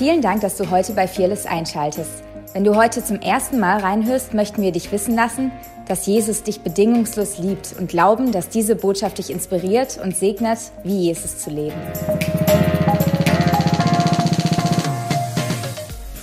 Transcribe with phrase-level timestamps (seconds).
[0.00, 2.22] Vielen Dank, dass du heute bei Fearless einschaltest.
[2.54, 5.52] Wenn du heute zum ersten Mal reinhörst, möchten wir dich wissen lassen,
[5.88, 11.00] dass Jesus dich bedingungslos liebt und glauben, dass diese Botschaft dich inspiriert und segnet, wie
[11.00, 11.76] Jesus zu leben.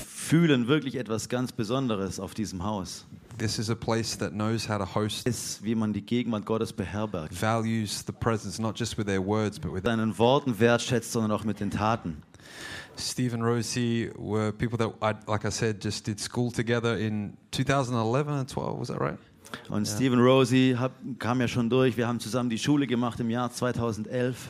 [0.08, 3.06] Fühlen wirklich etwas ganz Besonderes auf diesem Haus.
[3.38, 6.74] This is a place that knows how to host, Ist, wie man die Gegenwart Gottes
[6.74, 7.40] beherbergt.
[7.40, 11.44] values the presence, not just with their words, but with Deinen Worten wertschätzt, sondern auch
[11.44, 12.24] mit den Taten.
[12.98, 17.38] Steve and Rosie were people that, I, like I said, just did school together in
[17.52, 18.80] 2011 and 12.
[18.80, 19.18] Was that right?
[19.70, 21.96] Und Stephen Rosie hab, kam ja schon durch.
[21.96, 24.50] Wir haben zusammen die Schule gemacht im Jahr 2011.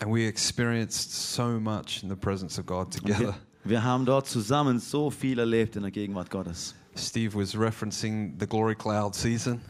[0.00, 3.34] And we experienced so much in the presence of God Und together.
[3.64, 6.74] wir, wir haben dort zusammen so viel erlebt in der Gegenwart Gottes.
[6.96, 9.60] Steve was referencing the glory cloud season.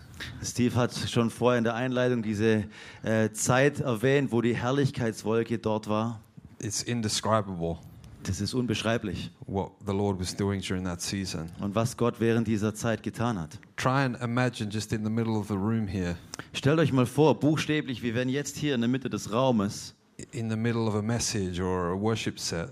[0.43, 2.65] Steve hat schon vorher in der Einleitung diese
[3.03, 6.21] äh, Zeit erwähnt, wo die Herrlichkeitswolke dort war.
[6.61, 7.79] It's indescribable
[8.29, 9.31] Das ist unbeschreiblich.
[9.47, 11.51] what the Lord was doing during that season.
[11.61, 13.59] Und was Gott während dieser Zeit getan hat.
[13.77, 16.17] Try and imagine just in the middle of the room here,
[16.53, 19.95] Stellt euch mal vor, buchstäblich, wir wären jetzt hier in der Mitte des Raumes
[20.33, 22.69] in the middle of a message or a worship set.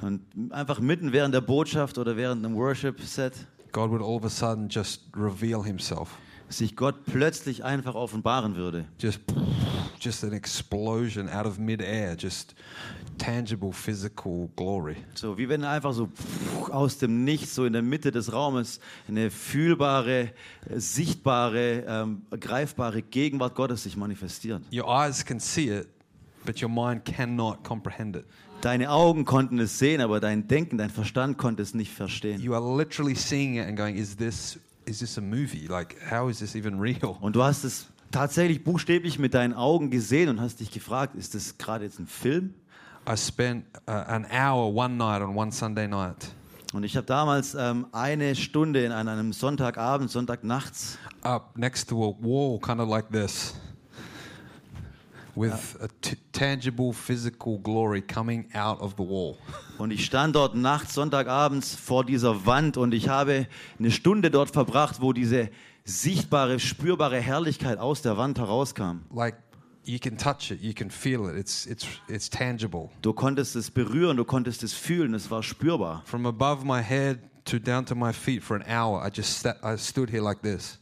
[0.00, 3.32] und einfach mitten während der Botschaft oder während einem Worship-Set
[3.72, 6.16] God would all of a sudden just reveal himself.
[6.48, 8.84] sich Gott plötzlich einfach offenbaren würde.
[9.00, 9.20] Just,
[10.00, 12.54] just an explosion out of midair, just
[13.16, 14.96] tangible physical glory.
[15.14, 16.08] So wie wenn einfach so
[16.70, 20.32] aus dem Nichts, so in der Mitte des Raumes, eine fühlbare,
[20.68, 24.62] äh, sichtbare, ähm, greifbare Gegenwart Gottes sich manifestiert.
[24.72, 25.88] Your eyes can see it,
[26.44, 28.24] but your mind cannot comprehend it.
[28.60, 32.40] Deine Augen konnten es sehen, aber dein Denken, dein Verstand konnte es nicht verstehen.
[32.40, 35.66] You are literally seeing it and going, "Is this is this a movie?
[35.66, 39.90] Like, how is this even real?" Und du hast es tatsächlich buchstäblich mit deinen Augen
[39.90, 42.54] gesehen und hast dich gefragt, ist das gerade jetzt ein Film?
[43.06, 46.32] I spent uh, an hour one night on one Sunday night
[46.72, 52.14] Und ich habe damals ähm, eine Stunde in einem- Sonntagabend, Sonntagnachts up next to a
[52.20, 53.54] wall, kind of like this,
[55.36, 55.88] with a
[56.32, 59.36] tangible physical glory coming out of the wall.
[59.78, 63.46] und ich stand dort nachts, Sonntagabends vor dieser Wand und ich habe
[63.78, 65.50] eine Stunde dort verbracht, wo diese
[65.84, 69.02] sichtbare, spürbare Herrlichkeit aus der Wand herauskam.
[69.14, 69.36] Like
[69.84, 71.36] you can touch it, you can feel it.
[71.36, 72.90] It's it's it's tangible.
[73.02, 76.02] Du konntest es berühren, du konntest es fühlen, es war spürbar.
[76.06, 79.56] From above my head to down to my feet for an hour, I just sat,
[79.62, 80.78] I stood here like this.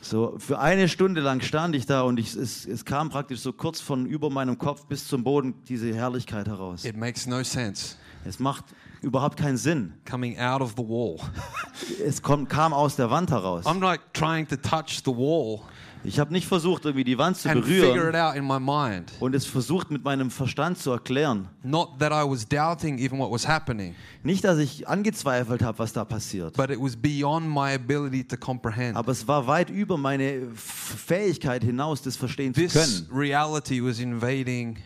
[0.00, 3.52] So für eine Stunde lang stand ich da und ich, es, es kam praktisch so
[3.52, 6.84] kurz von über meinem Kopf bis zum Boden diese Herrlichkeit heraus.
[6.84, 8.64] It makes no sense Es macht
[9.00, 9.94] überhaupt keinen Sinn.
[10.04, 11.18] coming out of the wall.
[12.04, 13.64] Es kommt, kam aus der Wand heraus.
[13.64, 15.60] I'm like trying to touch the wall
[16.04, 18.58] Ich habe nicht versucht, irgendwie die Wand zu and figure it berühren out in my
[18.58, 19.12] mind.
[19.20, 21.48] und es versucht mit meinem Verstand zu erklären.
[21.62, 25.92] Not that I was doubting even what was happening, Nicht, dass ich angezweifelt habe, was
[25.92, 26.56] da passiert.
[26.56, 28.96] but it was beyond my ability to comprehend.
[28.96, 30.24] Aber es war weit über meine
[30.54, 33.08] F- Fähigkeit hinaus, das verstehen zu This können.
[33.16, 34.78] reality was invading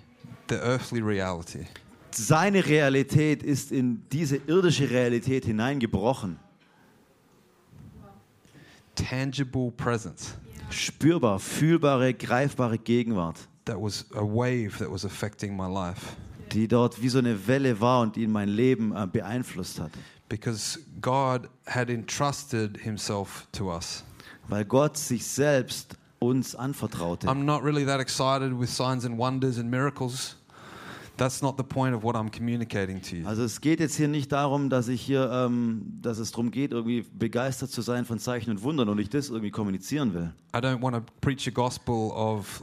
[0.50, 1.66] the earthly reality.
[2.10, 6.38] Seine Realität ist in diese irdische Realität hineingebrochen.
[8.94, 10.34] Tangible presence.
[10.70, 16.16] Spürbar, fühlbare, greifbare Gegenwart, That was a wave that was affecting my life.
[16.52, 19.90] die dort wie so eine Welle war und die mein Leben äh, beeinflusst hat.
[20.28, 24.04] Because God had entrusted himself to us.
[24.48, 27.26] Weil Gott sich selbst uns anvertraute.
[27.28, 30.35] I'm not really that excited with signs and wonders and miracles.
[31.16, 33.26] That's not the point of what I'm communicating to you.
[33.26, 36.72] Also es geht jetzt hier nicht darum, dass ich hier, ähm, dass es darum geht,
[36.72, 40.32] irgendwie begeistert zu sein von Zeichen und Wundern und ich das irgendwie kommunizieren will.
[40.54, 42.62] I don't want to preach a gospel of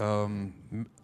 [0.00, 0.52] um,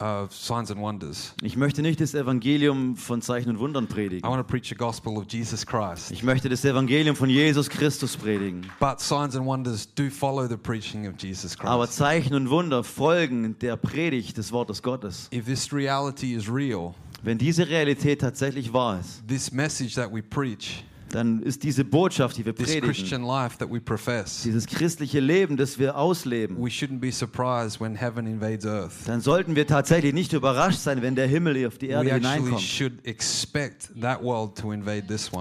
[0.00, 1.34] of signs and wonders.
[1.42, 4.28] Ich möchte nicht das Evangelium von Zeichen und Wundern I predigen.
[4.28, 6.10] want to preach a gospel of Jesus Christ.
[6.10, 8.66] Ich möchte das Evangelium von Jesus Christus predigen.
[8.80, 11.98] But signs and wonders do follow the preaching of Jesus Aber Christ.
[11.98, 15.28] Zeichen und Wunder folgen der Predigt des Wortes Gottes.
[15.32, 20.22] If this reality is real, Wenn diese Realität tatsächlich wahr ist, this message that we
[20.22, 25.20] preach, dann ist diese Botschaft, die wir predigen, Christian life that we profess, dieses christliche
[25.20, 28.92] Leben, das wir ausleben, we shouldn't be surprised when heaven invades earth.
[29.06, 32.60] dann sollten wir tatsächlich nicht überrascht sein, wenn der Himmel auf die Erde hineinkommt.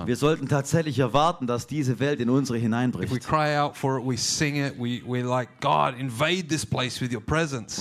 [0.05, 3.11] Wir sollten tatsächlich erwarten, dass diese Welt in unsere hineinbricht.
[3.11, 3.23] Und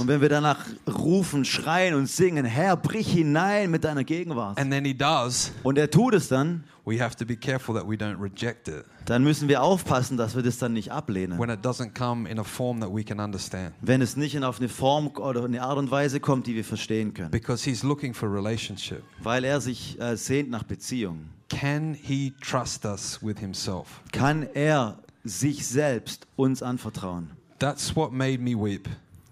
[0.08, 4.58] wenn wir danach rufen, schreien und singen, Herr, brich hinein mit deiner Gegenwart.
[4.58, 7.86] And then He does, Und er tut es dann, we have to be careful that
[7.86, 11.38] we don't reject it dann müssen wir aufpassen, dass wir das dann nicht ablehnen.
[11.38, 13.72] when it doesn't come in a form that we can understand.
[13.80, 16.64] Wenn es nicht in auf eine Form oder eine Art und Weise kommt, die wir
[16.64, 17.30] verstehen können.
[17.30, 19.02] Because He's looking for relationship.
[19.22, 21.26] Weil er sich äh, sehnt nach Beziehung.
[21.48, 24.00] Can he trust us with himself?
[24.10, 27.30] Kann er sich selbst uns anvertrauen?
[27.60, 28.88] That's what made me weep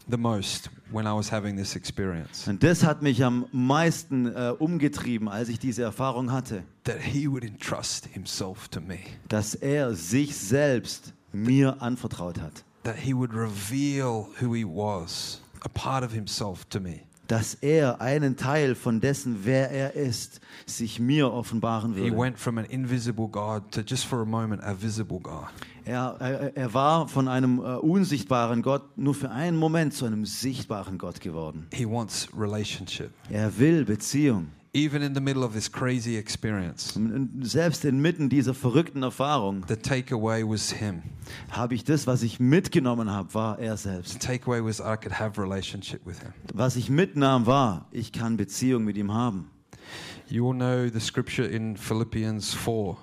[0.09, 2.47] the most when I was having this experience.
[2.49, 7.29] Und das hat mich am meisten äh, umgetrieben, als ich diese Erfahrung hatte, That he
[7.31, 8.99] would entrust himself to me.
[9.29, 12.65] dass er sich selbst mir anvertraut hat.
[12.85, 17.01] That he would reveal who he was, a part of himself to me.
[17.27, 22.19] Dass er einen Teil von dessen, wer er ist, sich mir offenbaren He würde.
[22.19, 25.47] went from an invisible God to just for a moment a visible God.
[25.85, 30.25] Er, er, er war von einem äh, unsichtbaren Gott nur für einen Moment zu einem
[30.25, 31.67] sichtbaren Gott geworden.
[31.73, 33.11] He wants relationship.
[33.31, 34.49] Er will Beziehung.
[34.77, 36.99] Even in the middle of this crazy experience,
[37.43, 41.03] selbst inmitten dieser verrückten Erfahrung the takeaway was him.
[41.53, 44.21] habe ich das, was ich mitgenommen habe, war er The selbst.
[44.21, 46.33] takeaway was I could have relationship with him.
[46.53, 49.49] Was ich mitnahm, war, ich kann Beziehung mit ihm haben.
[50.29, 52.97] You all know the scripture in Philippians 4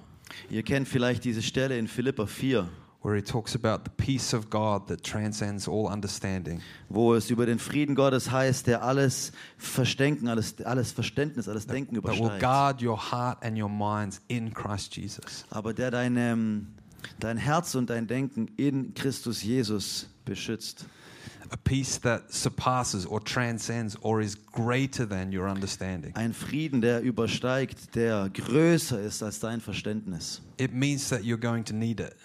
[0.50, 2.68] Ihr kennt vielleicht diese Stelle in Philippa 4,
[3.04, 6.62] where he talks about the peace of God that transcends all understanding.
[6.90, 11.96] wo es über den Frieden Gottes heißt, der alles Verständnis, alles, alles Verständnis, alles Denken
[11.96, 12.42] That will übersteigt.
[12.42, 15.46] guard your heart and your minds in Christ Jesus.
[15.50, 16.68] Aber der dein, ähm,
[17.20, 20.86] dein Herz und dein Denken in Christus Jesus beschützt.
[21.54, 26.16] A peace that surpasses or transcends or is greater than your understanding.
[26.16, 30.42] Ein Frieden, der übersteigt, der größer ist als dein Verständnis.
[30.58, 32.16] It means that you're going to need it.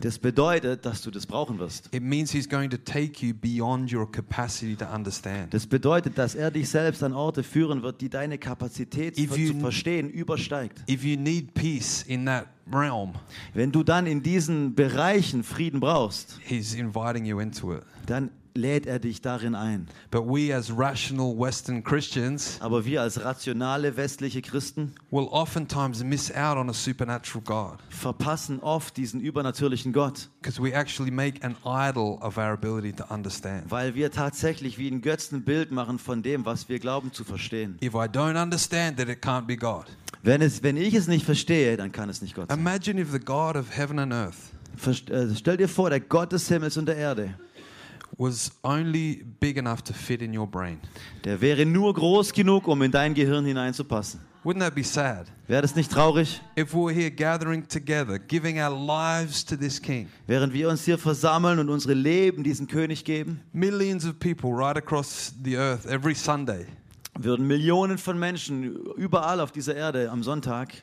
[0.00, 1.88] Das bedeutet, dass du das brauchen wirst.
[1.94, 5.54] It means he's going to take you beyond your capacity to understand.
[5.54, 9.38] Das bedeutet, dass er dich selbst an Orte führen wird, die deine Kapazität If zu
[9.38, 10.82] you- verstehen übersteigt.
[10.90, 13.12] If you need peace in that realm,
[13.54, 17.82] Wenn du dann in diesen Bereichen Frieden brauchst, he's inviting you into it.
[18.06, 19.86] dann lädt er dich darin ein.
[20.10, 26.30] But we, as rational Western Christians, Aber wir als rationale westliche Christen will oftentimes miss
[26.34, 31.56] out on a supernatural God verpassen oft diesen übernatürlichen Gott, because we actually make an
[31.64, 33.70] idol of our ability to understand.
[33.70, 37.24] weil wir tatsächlich wie ein Götzen ein Bild machen von dem, was wir glauben zu
[37.24, 37.78] verstehen.
[37.82, 39.86] If I don't understand it, it can't be God.
[40.24, 42.58] Wenn, es, wenn ich es nicht verstehe, dann kann es nicht Gott sein.
[42.58, 44.36] Imagine if the God of heaven and earth
[44.76, 47.34] Verst- äh, Stell dir vor, der Gott des Himmels und der Erde,
[48.18, 50.80] was only big enough to fit in your brain.
[51.24, 54.20] der wäre nur groß genug, um in dein Gehirn hineinzupassen.
[54.44, 55.28] Wouldn't that be sad?
[55.46, 56.40] Wäre das nicht traurig?
[56.58, 60.84] If we were here gathering together, giving our lives to this King, Während wir uns
[60.84, 65.86] hier versammeln und unsere Leben diesem König geben, millions of people right across the earth
[65.86, 66.66] every Sunday,
[67.16, 70.82] würden Millionen von Menschen überall auf dieser Erde am Sonntag,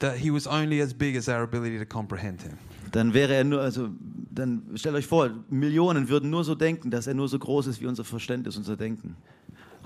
[0.00, 2.58] that he was only as big as our ability to comprehend him.
[2.92, 3.88] Dann wäre er nur, also
[4.30, 7.80] dann stellt euch vor, Millionen würden nur so denken, dass er nur so groß ist
[7.80, 9.16] wie unser Verständnis, unser Denken.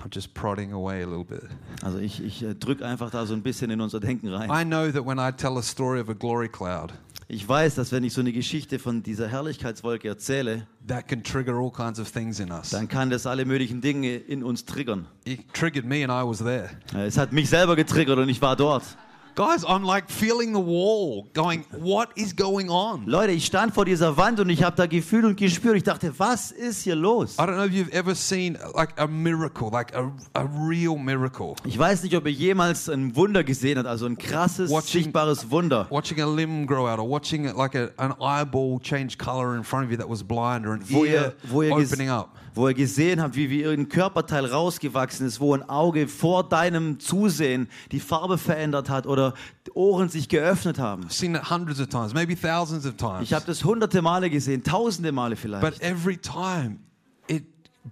[0.03, 1.43] I'm just prodding away a little bit.
[1.81, 4.49] Also ich, ich äh, drücke einfach da so ein bisschen in unser Denken rein.
[4.49, 6.93] I know that when I tell a story of a glory cloud,
[7.29, 11.53] Ich weiß, dass wenn ich so eine Geschichte von dieser Herrlichkeitswolke erzähle, that can trigger
[11.53, 12.71] all kinds of things in us.
[12.71, 15.05] dann kann das alle möglichen Dinge in uns triggern.
[15.25, 16.69] It triggered me and I was there.
[16.93, 18.83] Äh, Es hat mich selber getriggert und ich war dort.
[19.35, 23.07] Guys, I'm like feeling the wall, going, what is going on?
[23.07, 25.75] Leute, ich stand vor dieser Wand und ich habe da gefühlt und gespürt.
[25.75, 27.39] Ich dachte, was ist hier los?
[27.39, 31.55] I don't know if you've ever seen like a miracle, like a, a real miracle.
[31.65, 35.49] Ich weiß nicht, ob ihr jemals ein Wunder gesehen habt, also ein krasses, Watching- sichtbares
[35.49, 35.87] Wunder.
[35.89, 39.85] Watching a limb grow out, or watching like a, an eyeball change color in front
[39.85, 42.37] of you that was blind, or an Wo ear ihr, wo, ihr opening up.
[42.53, 46.99] Wo ihr gesehen habt, wie, wie irgendein Körperteil rausgewachsen ist, wo ein Auge vor deinem
[46.99, 49.33] Zusehen die Farbe verändert hat oder
[49.73, 51.05] Ohren sich geöffnet haben.
[51.05, 53.23] I've seen it hundreds of times, maybe thousands of times.
[53.23, 55.81] Ich habe das hunderte Male gesehen, tausende Male But vielleicht.
[55.81, 56.77] every time
[57.27, 57.43] it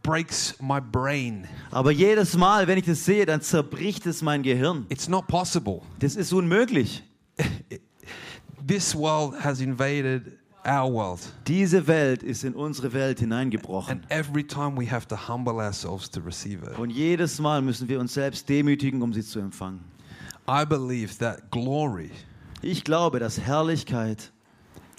[0.04, 1.48] breaks my brain.
[1.72, 4.86] Aber jedes Mal, wenn ich das sehe, dann zerbricht es mein Gehirn.
[4.90, 5.82] It's not possible.
[6.00, 7.04] Das ist unmöglich.
[8.68, 11.20] This world has invaded our world.
[11.48, 13.92] Diese Welt ist in unsere Welt hineingebrochen.
[13.92, 16.78] And every time we have to humble ourselves to receive it.
[16.78, 19.82] Und jedes Mal müssen wir uns selbst demütigen, um sie zu empfangen.
[20.48, 22.12] I believe that glory
[22.62, 24.32] Ich glaube, dass Herrlichkeit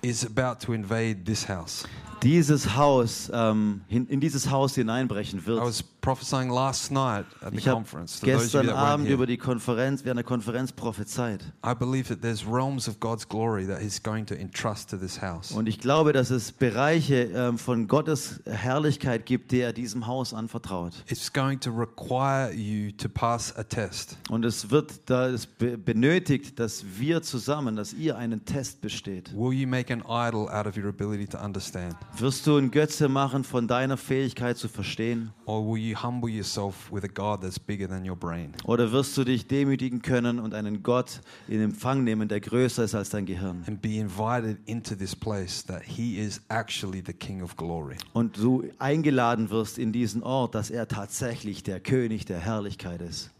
[0.02, 1.84] is about to invade this house.
[2.22, 5.60] dieses Haus, ähm, in dieses Haus hineinbrechen I wird.
[5.60, 8.20] was prophesying last night at the Ich conference.
[8.20, 11.40] Gestern Abend über die Konferenz, während der Konferenz prophezeit.
[11.64, 15.22] I believe that there's realms of God's glory that He's going to entrust to this
[15.22, 15.52] house.
[15.52, 20.34] Und ich glaube, dass es Bereiche ähm, von Gottes Herrlichkeit gibt, die er diesem Haus
[20.34, 20.92] anvertraut.
[21.06, 24.18] It's going to require you to pass a test.
[24.28, 29.32] Und es wird da es be benötigt, dass wir zusammen, dass ihr einen Test besteht.
[29.34, 31.94] Will you make an idol out of your ability to understand?
[32.18, 35.30] Wirst du ein Götze machen von deiner Fähigkeit zu verstehen?
[35.46, 38.54] Or will you you humble yourself with a God that's bigger than your brain?
[38.64, 42.94] Oder wirst du dich demütigen können und einen Gott in Empfang nehmen, der größer ist
[42.94, 43.64] als dein Gehirn?
[43.66, 47.96] And be invited into this place that He is actually the King of glory.
[48.12, 53.30] Und du eingeladen wirst in diesen Ort, dass er tatsächlich der König der Herrlichkeit ist.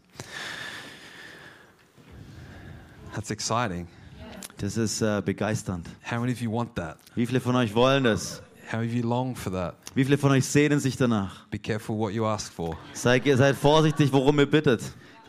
[3.13, 3.87] That's exciting.
[4.57, 5.87] Das ist äh, begeisternd.
[6.09, 6.97] How many of you want that?
[7.15, 8.41] Wie viele von euch wollen das?
[8.73, 9.75] How many of you long for that?
[9.93, 11.45] Wie viele von euch sehnen sich danach?
[11.51, 12.75] Be careful what you ask for.
[12.93, 14.81] Seid, seid vorsichtig, worum ihr bittet.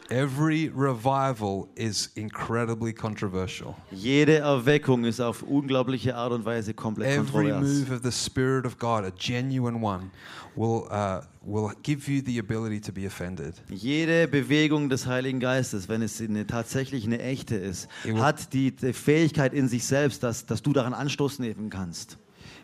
[0.08, 3.74] Every revival is incredibly controversial.
[3.90, 7.80] Jede Erweckung ist auf unglaubliche Art und Weise komplett Every kontrovers.
[7.80, 10.10] move of the Spirit of God, a genuine one,
[10.56, 13.54] will, uh, will give you the ability to be offended.
[13.68, 18.94] Jede Bewegung des Heiligen Geistes, wenn es eine, tatsächlich eine echte ist, hat die, die
[18.94, 22.16] Fähigkeit in sich selbst, dass, dass du daran Anstoß nehmen kannst.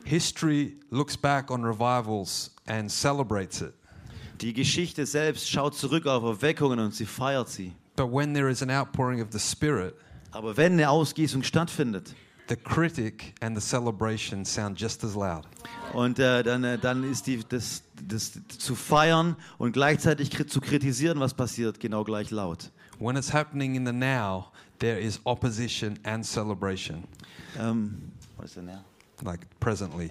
[0.04, 3.75] History looks back on revivals and celebrates it.
[4.40, 7.73] Die Geschichte selbst schaut zurück auf Erweckungen und sie feiert sie.
[7.97, 9.95] But when there is an outpouring of the Spirit,
[10.33, 12.14] Aber wenn eine Ausgießung stattfindet
[12.49, 15.47] the critic and the celebration sound just as loud.
[15.92, 20.61] und äh, dann, äh, dann ist die, das, das zu feiern und gleichzeitig kri zu
[20.61, 22.71] kritisieren, was passiert, genau gleich laut.
[22.99, 27.04] When it's happening in the now, there is opposition and celebration,
[27.59, 28.85] Ähm, was ist denn der?
[29.22, 30.10] Like presently.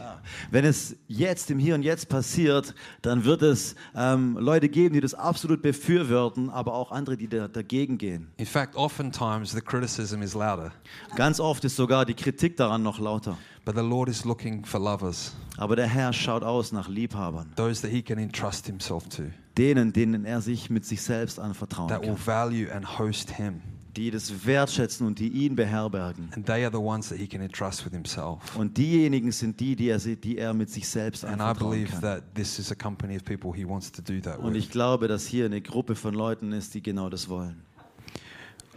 [0.51, 5.01] Wenn es jetzt im Hier und Jetzt passiert, dann wird es ähm, Leute geben, die
[5.01, 8.27] das absolut befürworten, aber auch andere, die da, dagegen gehen.
[8.37, 10.71] In fact, oftentimes the criticism is louder,
[11.15, 13.37] Ganz oft ist sogar die Kritik daran noch lauter.
[13.65, 17.81] but the Lord is looking for lovers, Aber der Herr schaut aus nach Liebhabern, those
[17.81, 19.23] that He can entrust Himself to,
[19.57, 23.61] denen, denen er sich mit sich selbst anvertrauen that will kann, value and host Him.
[23.95, 26.29] Die das wertschätzen und die ihn beherbergen.
[26.35, 28.55] And they are the ones that He can entrust with Himself.
[28.55, 31.91] Und diejenigen sind die, die er, die er mit sich selbst And I anvertrauen believe
[31.91, 32.01] kann.
[32.01, 34.63] that this is a company of people He wants to do that Und with.
[34.63, 37.63] ich glaube, dass hier eine Gruppe von Leuten ist, die genau das wollen.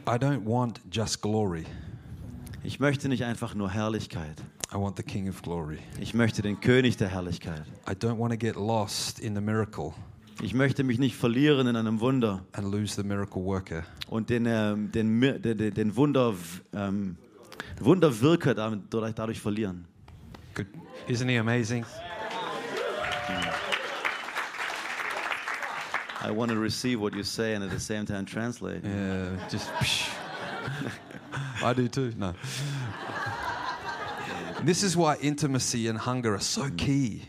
[0.06, 1.64] I don't want just glory,
[2.64, 4.40] Ich möchte nicht einfach nur Herrlichkeit.
[4.72, 5.78] I want the King of glory.
[6.00, 7.62] Ich möchte den König der Herrlichkeit.
[7.88, 9.92] I don't want to get lost in the miracle
[10.40, 13.84] Ich möchte mich nicht verlieren in einem Wunder and lose the miracle worker.
[14.08, 16.34] und den, ähm, den, den, den- Wunder,
[16.74, 17.16] ähm,
[17.80, 19.84] Wunderwirker dadurch, dadurch verlieren.
[20.54, 20.66] Good.
[21.08, 21.84] Isn't he amazing?
[26.24, 28.84] I want to receive what you say and at the same time translate.
[28.84, 29.68] Yeah, just.
[31.64, 32.12] I do too.
[32.16, 32.34] No.
[34.64, 37.22] This is why intimacy and hunger are so key.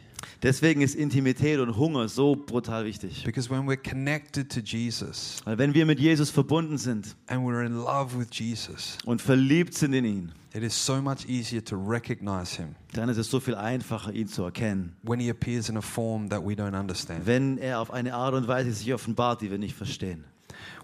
[0.44, 3.24] Deswegen ist Intimität und Hunger so brutal wichtig.
[3.24, 7.66] Because when we're connected to Jesus Weil wenn wir mit Jesus verbunden sind and we're
[7.66, 11.78] in love with Jesus, und verliebt sind in ihn, it is so much easier to
[11.78, 14.96] recognize him dann ist es so viel einfacher, ihn zu erkennen.
[15.04, 17.26] when he appears in a form that we don't understand.
[17.26, 20.26] Wenn er auf eine Art und Weise sich offenbart, die wir nicht verstehen.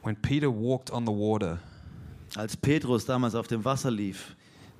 [0.03, 1.59] When Peter walked on the water,
[2.35, 4.35] Als Petrus damals auf dem Wasser lief,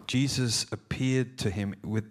[0.07, 2.03] Jesus appeared to him with,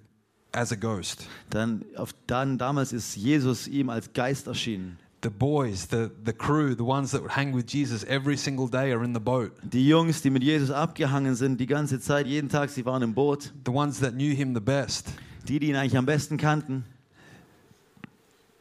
[0.52, 1.26] as a ghost.
[1.50, 4.99] dann, auf, dann damals ist Jesus ihm als Geist erschienen.
[5.21, 8.93] The boys, the, the crew, the ones that would hang with Jesus every single day
[8.93, 9.50] are in the boat.
[9.64, 13.14] Die Jungs, die mit Jesus abgehangen sind, die ganze Zeit, jeden Tag, sie waren im
[13.14, 13.52] Boot.
[13.67, 15.09] The ones that knew him the best.
[15.49, 16.85] Die, die ihn eigentlich am besten kannten,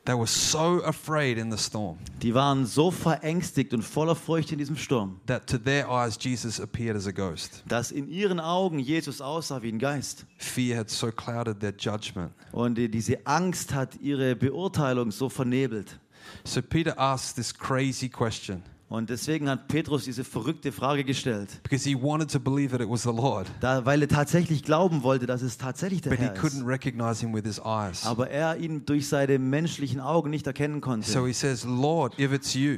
[0.08, 4.58] They were so afraid in the storm die waren so verängstigt und voller Furcht in
[4.58, 7.62] diesem Sturm, that to their eyes Jesus appeared as a ghost.
[7.68, 10.26] dass in ihren Augen Jesus aussah wie ein Geist.
[10.38, 12.32] Fear had so clouded their judgment.
[12.54, 16.00] Und die- diese Angst hat ihre Beurteilung so vernebelt.
[16.46, 21.88] So Peter asks this crazy question Und deswegen hat Petrus diese verrückte Frage gestellt, because
[21.88, 25.26] he wanted to believe that it was the Lord, da, weil er tatsächlich glauben wollte,
[25.26, 26.66] dass es tatsächlich der but he Herr couldn't ist.
[26.68, 28.06] recognize him with his eyes.
[28.06, 31.10] Aber er ihn durch seine menschlichen Augen nicht erkennen konnte.
[31.12, 32.78] So he says, Lord, if it's you,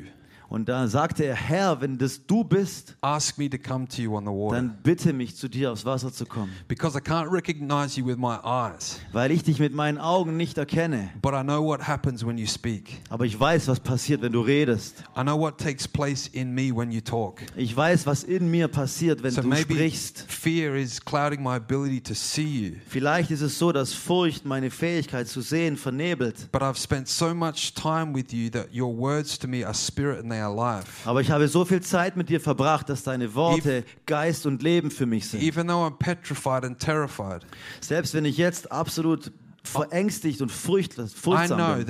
[0.49, 4.15] Und da sagte er, Herr, wenn das du bist, ask me to come to you
[4.15, 4.55] on the water.
[4.55, 6.51] dann bitte mich, zu dir aufs Wasser zu kommen.
[6.67, 10.57] Because I can't recognize you with my eyes, Weil ich dich mit meinen Augen nicht
[10.57, 11.11] erkenne.
[11.21, 12.99] but I know what happens when you speak.
[13.09, 15.03] Aber ich weiß, was passiert, wenn du redest.
[15.15, 17.41] I know what takes place in me when you talk.
[17.55, 20.25] Ich weiß, was in mir passiert, wenn So du maybe sprichst.
[20.27, 22.75] fear is clouding my ability to see you.
[22.87, 26.51] Vielleicht ist es so, dass Furcht meine Fähigkeit zu sehen vernebelt.
[26.51, 30.19] But I've spent so much time with you that your words to me are spirit
[30.19, 30.87] and they are life.
[31.05, 34.91] Aber ich habe so viel Zeit mit dir verbracht, dass deine Worte Geist und Leben
[34.91, 35.43] für mich sind.
[35.43, 37.45] Even though I'm petrified and terrified,
[37.81, 39.31] Selbst wenn ich jetzt absolut
[39.63, 41.85] verängstigt und furchtlos, furchtsam bin.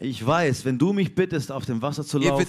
[0.00, 2.46] Ich weiß, wenn du mich bittest, auf dem Wasser zu laufen,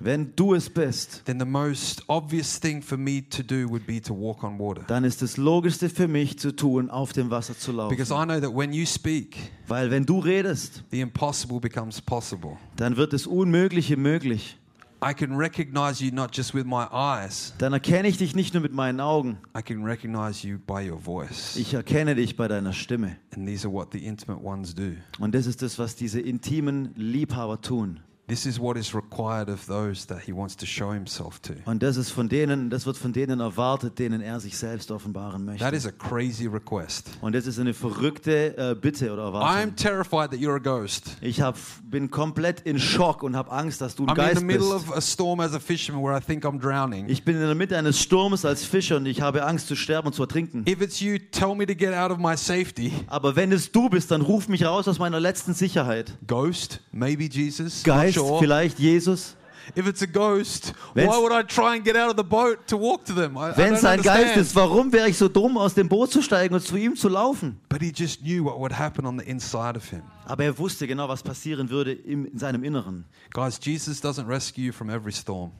[0.00, 4.00] Wenn du es bist, then the most obvious thing for me to do would be
[4.02, 4.82] to walk on water.
[4.86, 7.90] dann ist das Logischste für mich zu tun, auf dem Wasser zu laufen.
[7.96, 9.36] Because I know that when you speak,
[9.68, 12.56] Weil wenn du redest, the impossible becomes possible.
[12.76, 14.58] dann wird das Unmögliche möglich.
[15.06, 18.62] I can recognize you not just with my eyes, Dann erkenne ich dich nicht nur
[18.62, 21.56] mit meinen Augen, I can recognize you by your voice.
[21.56, 23.16] ich erkenne dich bei deiner Stimme.
[23.34, 24.92] And these are what the intimate ones do.
[25.18, 28.00] Und das ist das, was diese intimen Liebhaber tun.
[28.26, 31.52] This is what is required of those that he wants to show himself to.
[31.66, 35.46] Und das ist von denen, das wird von denen erwartet, denen er sich selbst offenbaren
[35.46, 35.76] That möchte.
[35.76, 37.10] is a crazy request.
[37.20, 39.76] Und das ist eine verrückte äh, Bitte oder I'm Erwartung.
[39.76, 41.18] terrified that you're a ghost.
[41.20, 44.22] Ich hab, bin komplett in Schock und habe Angst, dass du ein I'm in the
[44.34, 44.88] Geist middle bist.
[44.88, 47.06] of a storm as a fisherman where I think I'm drowning.
[47.10, 50.06] Ich bin in der Mitte eines Sturmes als Fischer und ich habe Angst zu sterben
[50.06, 50.64] und zu ertrinken.
[50.66, 52.90] If it's you, tell me to get out of my safety.
[53.08, 56.16] Aber wenn es du bist, dann ruf mich raus aus meiner letzten Sicherheit.
[56.26, 57.84] Ghost, maybe Jesus.
[57.84, 58.38] not Geist, sure.
[58.40, 59.36] vielleicht Jesus.
[59.74, 62.66] If it's a ghost, Wenn's- why would I try and get out of the boat
[62.66, 63.34] to walk to them?
[63.38, 66.20] I, Wenn es ein Geist ist, warum wäre ich so dumm, aus dem Boot zu
[66.20, 67.58] steigen und zu ihm zu laufen?
[67.70, 70.02] But he just knew what would happen on the inside of him.
[70.26, 73.06] Aber er wusste genau, was passieren würde im, in seinem Inneren.
[73.32, 75.50] Guys, Jesus doesn't rescue you from every storm.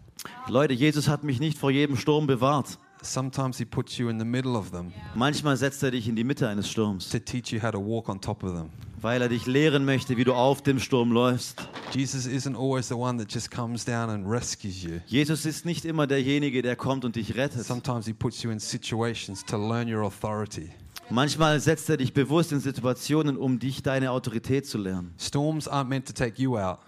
[0.48, 2.78] Leute, Jesus hat mich nicht vor jedem Sturm bewahrt.
[3.04, 6.24] Sometimes he puts you in the middle of them Manchmal setzt er dich in die
[6.24, 8.70] Mitte eines Sturms, to teach you how to walk on top of them.
[9.00, 11.68] weil er dich lehren möchte, wie du auf dem Sturm läufst.
[11.92, 15.00] Jesus isn't always the one that just comes down and rescues you.
[15.06, 17.64] Jesus ist nicht immer derjenige, der kommt und dich rettet.
[17.64, 20.70] Sometimes he puts you in situations to learn your authority.
[21.10, 25.12] Manchmal setzt er dich bewusst in Situationen, um dich deine Autorität zu lernen.
[25.18, 26.78] Storms aren't meant to take you out.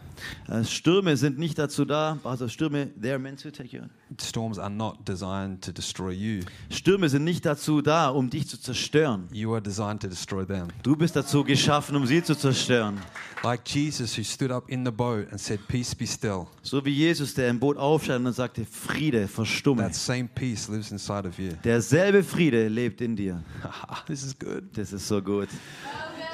[0.48, 3.82] Äh, Stürme sind nicht dazu da, also Stürme, they're meant to take you.
[4.20, 6.42] Storms are not designed to destroy you.
[6.70, 9.28] Stürme sind nicht dazu da, um dich zu zerstören.
[9.32, 10.68] You are designed to destroy them.
[10.82, 12.98] Du bist dazu geschaffen, um sie zu zerstören.
[13.42, 16.46] Like Jesus, who stood up in the boat and said, Peace be still.
[16.62, 19.82] So wie Jesus, der im Boot aufstand und sagte, Friede, verstumme.
[19.82, 21.52] That same peace lives inside of you.
[21.64, 23.42] Derselbe Friede lebt in dir.
[24.06, 24.64] this is good.
[24.76, 25.48] Das ist so gut.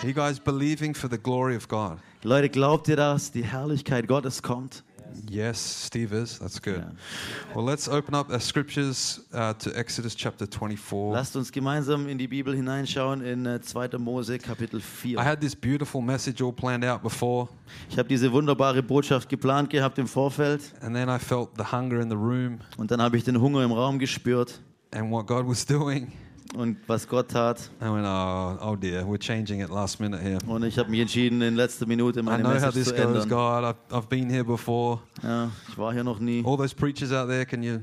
[0.03, 2.01] Are you guys believing for the glory of God?
[2.25, 4.83] Leute, glaubt ihr, dass die Herrlichkeit Gottes kommt?
[5.31, 6.41] Yes, Steve is.
[6.41, 6.79] That's good.
[6.79, 7.55] Yeah.
[7.55, 11.13] Well, let's open up the scriptures uh, to Exodus chapter 24.
[11.13, 13.99] Lasst uns gemeinsam in die Bibel hineinschauen in äh, 2.
[13.99, 15.25] Mose Kapitel I 4.
[15.25, 17.49] had this beautiful message all planned out before,
[17.89, 22.01] Ich habe diese wunderbare Botschaft geplant gehabt im Vorfeld and then I felt the hunger
[22.01, 24.61] in the room und dann habe ich den Hunger im Raum gespürt
[24.91, 26.11] and what God was doing.
[26.55, 27.71] Und was Gott tat.
[27.81, 30.39] I went, oh, oh dear, we're changing it last minute here.
[30.47, 33.01] Und ich habe mich entschieden, in letzter Minute I meine know how this zu goes,
[33.05, 33.29] ändern.
[33.29, 33.65] God.
[33.65, 35.01] I've, I've been here before.
[35.23, 36.43] Ja, ich war hier noch nie.
[36.45, 37.81] All those preachers out there, can you,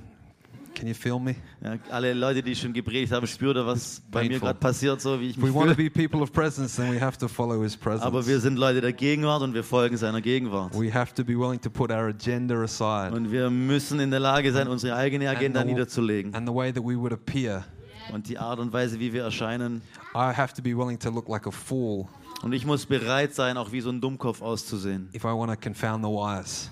[0.75, 1.35] can you feel me?
[1.63, 5.19] Ja, alle Leute, die schon gepredigt haben, spürt ihr, was bei mir gerade passiert, so
[5.19, 5.89] wie ich mich want to fühle.
[5.89, 8.03] be people of presence, then we have to follow His presence.
[8.05, 10.73] Aber wir sind Leute der Gegenwart und wir folgen seiner Gegenwart.
[10.79, 14.19] we have to be willing to put our agenda aside Und wir müssen in der
[14.19, 16.35] Lage sein, unsere eigene Agenda niederzulegen.
[16.35, 17.65] and the way that we would appear.
[18.13, 19.81] Und die Art und Weise, wie wir erscheinen.
[20.15, 22.07] I have to be willing to look like a fool
[22.41, 25.09] Und ich muss bereit sein, auch wie so ein Dummkopf auszusehen.
[25.13, 26.69] if I want to confound the wise.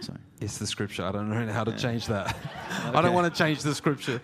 [0.00, 0.18] Sorry.
[0.40, 1.06] It's the scripture.
[1.06, 2.28] I don't know how to change that.
[2.84, 3.02] I Okay.
[3.02, 4.20] don't want to change the scripture.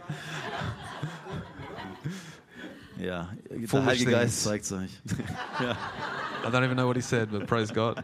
[2.98, 4.10] Ja, der Foolish Heilige things.
[4.12, 4.90] Geist zeigt es euch.
[6.46, 8.02] I don't even know what he said, but praise God.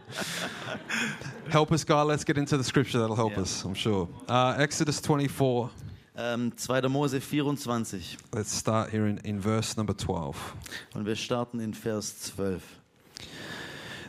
[1.49, 2.07] help us, God.
[2.07, 2.99] Let's get into the scripture.
[2.99, 4.07] That'll help us, I'm sure.
[4.29, 5.71] Uh, Exodus 24.
[6.15, 6.89] ähm, 2.
[6.89, 8.17] Mose 24.
[8.33, 10.35] Let's start here in, in verse number 12.
[10.93, 12.61] Und wir starten in Vers 12.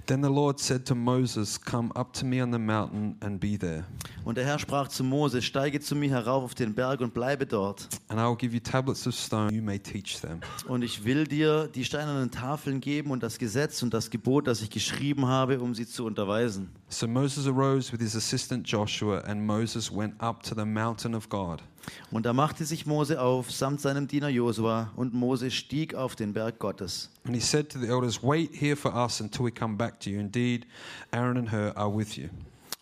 [0.06, 3.56] Then the Lord said to Moses, Come up to me on the mountain and be
[3.58, 3.84] there.
[4.22, 7.46] Und der Herr sprach zu Mose, steige zu mir herauf auf den Berg und bleibe
[7.46, 7.88] dort.
[8.08, 10.40] And I will give you tablets of stone, you may teach them.
[10.68, 14.60] Und ich will dir die steinernen Tafeln geben und das Gesetz und das Gebot, das
[14.60, 16.68] ich geschrieben habe, um sie zu unterweisen.
[16.90, 21.30] So Moses arose with his assistant Joshua, and Moses went up to the mountain of
[21.30, 21.62] God.
[22.10, 26.32] Und da machte sich Mose auf, samt seinem Diener Josua, und Mose stieg auf den
[26.32, 27.10] Berg Gottes.
[27.24, 30.10] And he said to the elders, Wait here for us until we come back to
[30.10, 30.20] you.
[30.20, 30.66] Indeed,
[31.10, 32.28] Aaron and Hur are with you.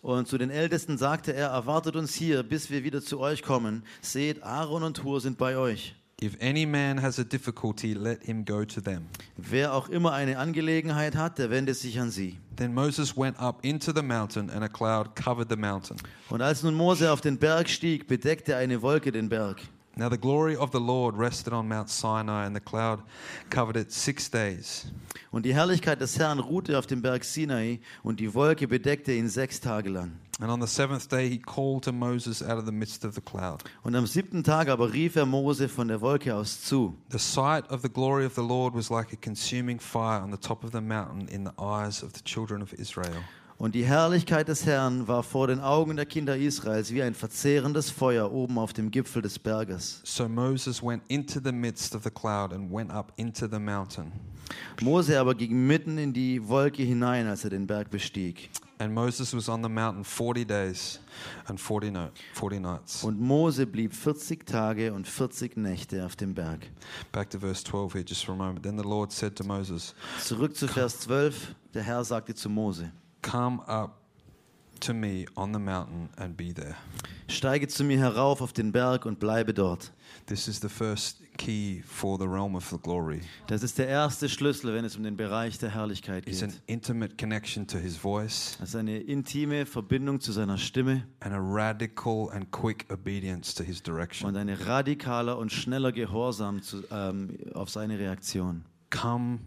[0.01, 3.83] Und zu den Ältesten sagte er, erwartet uns hier, bis wir wieder zu euch kommen.
[4.01, 5.95] Seht, Aaron und Hur sind bei euch.
[6.23, 9.09] If any man has a difficulty, let him go to them.
[9.35, 12.37] Wer auch immer eine Angelegenheit hat, der wende sich an sie.
[12.55, 15.97] Then Moses went up into the mountain, and a cloud covered the mountain.
[16.29, 19.57] Und als nun Mose auf den Berg stieg, bedeckte eine Wolke den Berg.
[19.97, 22.99] Now the glory of the Lord rested on Mount Sinai, and the cloud
[23.49, 24.85] covered it six days.
[25.29, 29.27] Und die Herrlichkeit des Herrn ruhte auf dem Berg Sinai, und die Wolke bedeckte ihn
[29.27, 30.13] sechs Tage lang.
[30.43, 33.21] And on the seventh day he called to Moses out of the midst of the
[33.21, 33.63] cloud.
[33.81, 36.97] Und am siebten Tag aber rief er Mose von der Wolke aus zu.
[37.11, 40.37] The sight of the glory of the Lord was like a consuming fire on the
[40.37, 43.23] top of the mountain in the eyes of the children of Israel.
[43.57, 47.89] Und die Herrlichkeit des Herrn war vor den Augen der Kinder Israels wie ein verzehrendes
[47.89, 50.01] Feuer oben auf dem Gipfel des Berges.
[50.03, 54.11] So Moses went into the midst of the cloud and went up into the mountain.
[54.81, 58.49] Mose aber ging mitten in die Wolke hinein, als er den Berg bestieg.
[58.83, 60.99] And Moses was on the mountain 40 days
[61.47, 63.01] and 40, no, 40 nights.
[63.05, 66.67] Und Mose blieb 40 Tage und 40 Nächte auf dem Berg.
[67.13, 68.61] Back to verse 12 here, just for a moment.
[68.61, 71.55] Then the Lord said to Moses, Zurück zu Vers 12.
[71.73, 72.91] Der Herr sagte zu Mose,
[73.21, 74.01] Come up
[74.81, 76.75] to me on the mountain and be there.
[77.29, 79.93] steige zu mir herauf auf den Berg und bleibe dort.
[80.25, 83.19] This is the first key for the realm of the glory.
[83.47, 86.61] Das ist der erste Schlüssel, wenn es um den Bereich der Herrlichkeit It's an geht.
[86.67, 91.39] intimate connection to his voice Das ist eine intime Verbindung zu seiner Stimme and a
[91.39, 94.29] radical and quick obedience to his direction.
[94.29, 98.63] und ein radikaler und schneller Gehorsam zu, ähm, auf seine Reaktion.
[98.91, 99.39] Come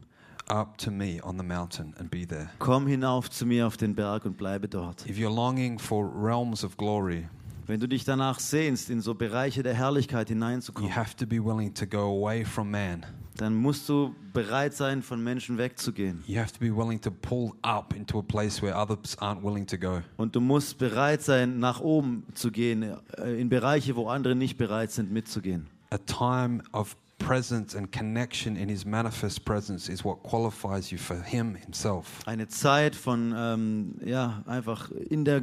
[0.49, 2.51] up to me on the mountain and be there.
[2.59, 5.09] Komm hinauf zu mir auf den Berg und bleibe dort.
[5.09, 7.29] If you're longing for realms of glory,
[7.67, 11.45] Wenn du dich danach sehnst, in so Bereiche der Herrlichkeit you hineinzukommen, have to be
[11.45, 13.05] willing to go away from man.
[13.37, 16.23] dann musst du bereit sein, von Menschen wegzugehen.
[16.27, 19.67] You have to be willing to pull up into a place where others aren't willing
[19.67, 20.01] to go.
[20.17, 22.83] Und du musst bereit sein, nach oben zu gehen,
[23.19, 25.67] äh, in Bereiche, wo andere nicht bereit sind, mitzugehen.
[25.91, 31.17] A time of presence and connection in his manifest presence is what qualifies you for
[31.17, 32.21] him himself.
[32.27, 35.43] Eine Zeit von, ähm, ja, einfach in der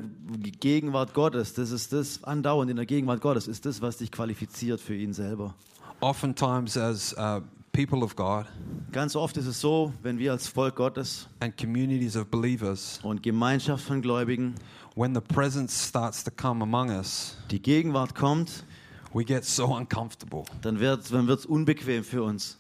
[0.60, 4.80] Gegenwart Gottes, das ist das, andauernd in der Gegenwart Gottes, ist das, was dich qualifiziert
[4.80, 5.56] für ihn selber.
[6.00, 8.46] Oftentimes, as uh, people of God
[8.92, 13.24] Ganz oft ist es so, wenn wir als Volk Gottes and communities of believers, und
[13.24, 14.56] Gemeinschaft von Gläubigen
[14.96, 18.64] when the presence starts to come among us, die Gegenwart kommt,
[19.14, 20.44] we get so uncomfortable.
[20.62, 22.58] dann wird es unbequem für uns.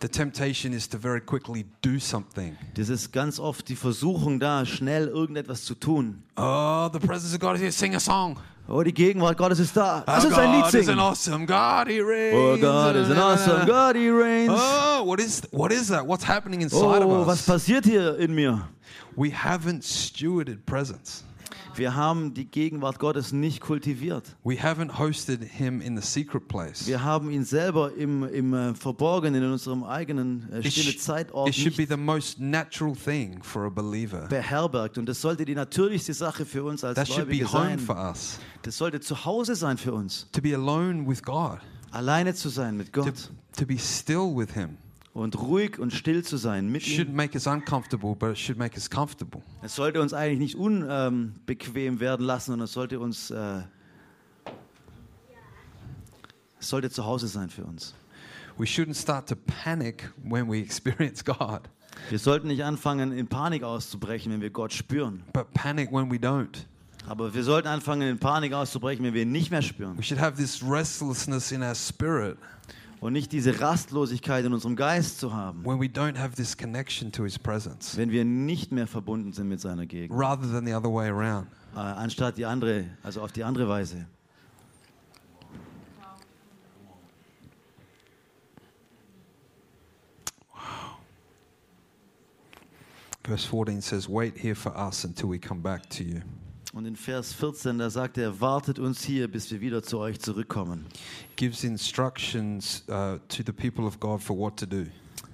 [0.00, 2.56] The temptation is to very quickly do something.
[2.74, 6.22] Das ist ganz oft die Versuchung da, schnell irgendetwas zu tun.
[6.36, 7.72] Oh, the presence of God is here.
[7.72, 8.36] Sing a song.
[8.66, 10.04] Oh, die Gegenwart Gottes ist da.
[10.06, 11.86] Lass Oh, uns ein Lied God is an awesome God.
[11.88, 12.34] He reigns.
[12.34, 14.52] Oh, God is an awesome God, he reigns.
[14.54, 16.06] Oh, what is what is that?
[16.06, 17.46] What's happening inside Oh, of was us?
[17.46, 18.66] passiert hier in mir?
[19.16, 21.24] We haven't stewarded presence.
[21.76, 24.36] Wir haben die Gegenwart Gottes nicht kultiviert.
[24.44, 26.86] We haven't hosted Him in the secret place.
[26.86, 31.54] Wir haben ihn selber im, im äh, Verborgenen, in unserem eigenen äh, stille Zeitort it
[31.54, 34.26] should be the most natural thing for a believer.
[34.28, 34.98] beherbergt.
[34.98, 37.78] Und das sollte die natürlichste Sache für uns als That should be Gläubige home sein.
[37.78, 38.38] for us.
[38.62, 40.28] Das sollte zu Hause sein für uns.
[40.32, 41.58] To be alone with God.
[41.90, 44.78] Alleine zu sein mit To, Gott to be still with Him.
[45.14, 47.16] Und ruhig und still zu sein mit It shouldn't ihm.
[47.16, 49.40] make us uncomfortable, but it should make us comfortable.
[49.62, 53.62] Es sollte uns eigentlich nicht unbequem werden lassen, sondern es sollte uns äh,
[56.60, 57.94] es sollte zu Hause sein für uns.
[58.56, 61.62] We shouldn't start to panic when we experience God,
[62.10, 65.22] Wir sollten nicht anfangen, in Panik auszubrechen, wenn wir Gott spüren.
[65.32, 66.64] but panic when we don't.
[67.06, 69.98] Aber wir sollten anfangen, in Panik auszubrechen, wenn wir ihn nicht mehr spüren.
[69.98, 72.38] We should have this restlessness in our spirit
[73.04, 77.12] Und nicht diese Rastlosigkeit in unserem Geist zu haben, when we don't have this connection
[77.12, 80.18] to His presence, wenn wir nicht mehr verbunden sind mit seiner Gegend.
[80.18, 81.46] rather than the other way around.
[81.76, 84.06] Äh, anstatt die andere, also auf die andere Weise.
[93.22, 96.22] Verse 14 says, Wait here for us until we come back to you.
[96.74, 100.18] Und in Vers 14, da sagt er, wartet uns hier, bis wir wieder zu euch
[100.18, 100.86] zurückkommen.
[101.36, 104.86] Gives instructions uh, to the people of God for what to do,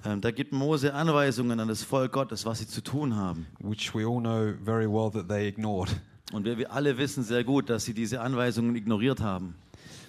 [0.03, 3.47] Ähm, da gibt Mose Anweisungen an das Volk Gottes, was sie zu tun haben.
[3.59, 5.89] which we all know very well that they ignored.
[6.31, 9.55] Und wir, wir alle wissen sehr gut, dass sie diese Anweisungen ignoriert haben.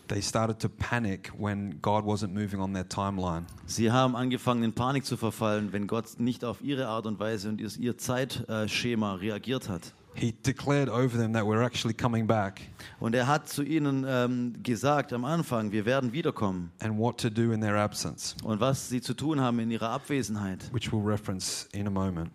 [0.08, 3.46] They started to panic when God wasn't moving on their timeline.
[3.64, 7.48] Sie haben angefangen, in Panik zu verfallen, wenn Gott nicht auf ihre Art und Weise
[7.48, 9.94] und ihr ihr Zeitschema reagiert hat.
[10.14, 12.60] He declared over them that we're actually coming back
[13.00, 16.70] Und er hat zu ihnen ähm, gesagt am Anfang, wir werden wiederkommen.
[16.80, 19.88] and what to do in their absence, Und was sie zu tun haben in ihrer
[19.90, 22.30] Abwesenheit, which we'll reference in a moment.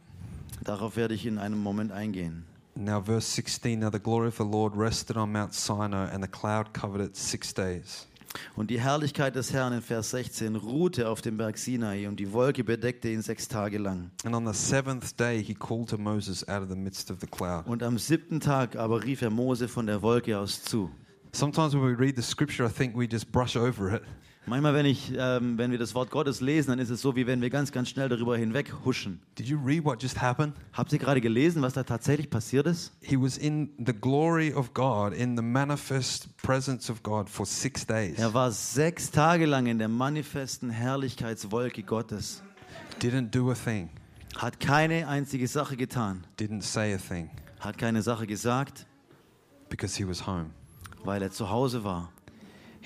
[0.63, 2.43] darauf werde ich in einem Moment eingehen.
[2.75, 6.27] Now, verse 16 Now the glory of the Lord rested on Mount Sinai, and the
[6.29, 8.05] cloud covered it six days.
[8.55, 12.31] Und die Herrlichkeit des Herrn in Vers 16 ruhte auf dem Berg Sinai und die
[12.33, 14.11] Wolke bedeckte ihn sechs Tage lang.
[14.23, 14.33] Und
[17.83, 20.89] am siebten Tag aber rief er Mose von der Wolke aus zu.
[21.33, 24.01] Sometimes when we read the scripture, I think we just brush over it.
[24.49, 27.27] Manchmal, wenn, ich, ähm, wenn wir das Wort Gottes lesen, dann ist es so, wie
[27.27, 29.21] wenn wir ganz, ganz schnell darüber hinweg huschen.
[29.38, 30.53] Did you read what just happened?
[30.71, 32.93] Habt ihr gerade gelesen, was da tatsächlich passiert ist?
[33.01, 37.86] He was in the glory of God, in the manifest presence of God for six
[37.86, 38.17] days.
[38.17, 42.41] Er war sechs Tage lang in der manifesten Herrlichkeitswolke Gottes,
[43.01, 43.89] Didn't do a thing,
[44.38, 47.29] hat keine einzige Sache getan, didn't say a thing.
[47.60, 48.86] hat keine Sache gesagt,
[49.69, 50.51] because he was home.
[51.03, 52.13] weil er zu Hause war.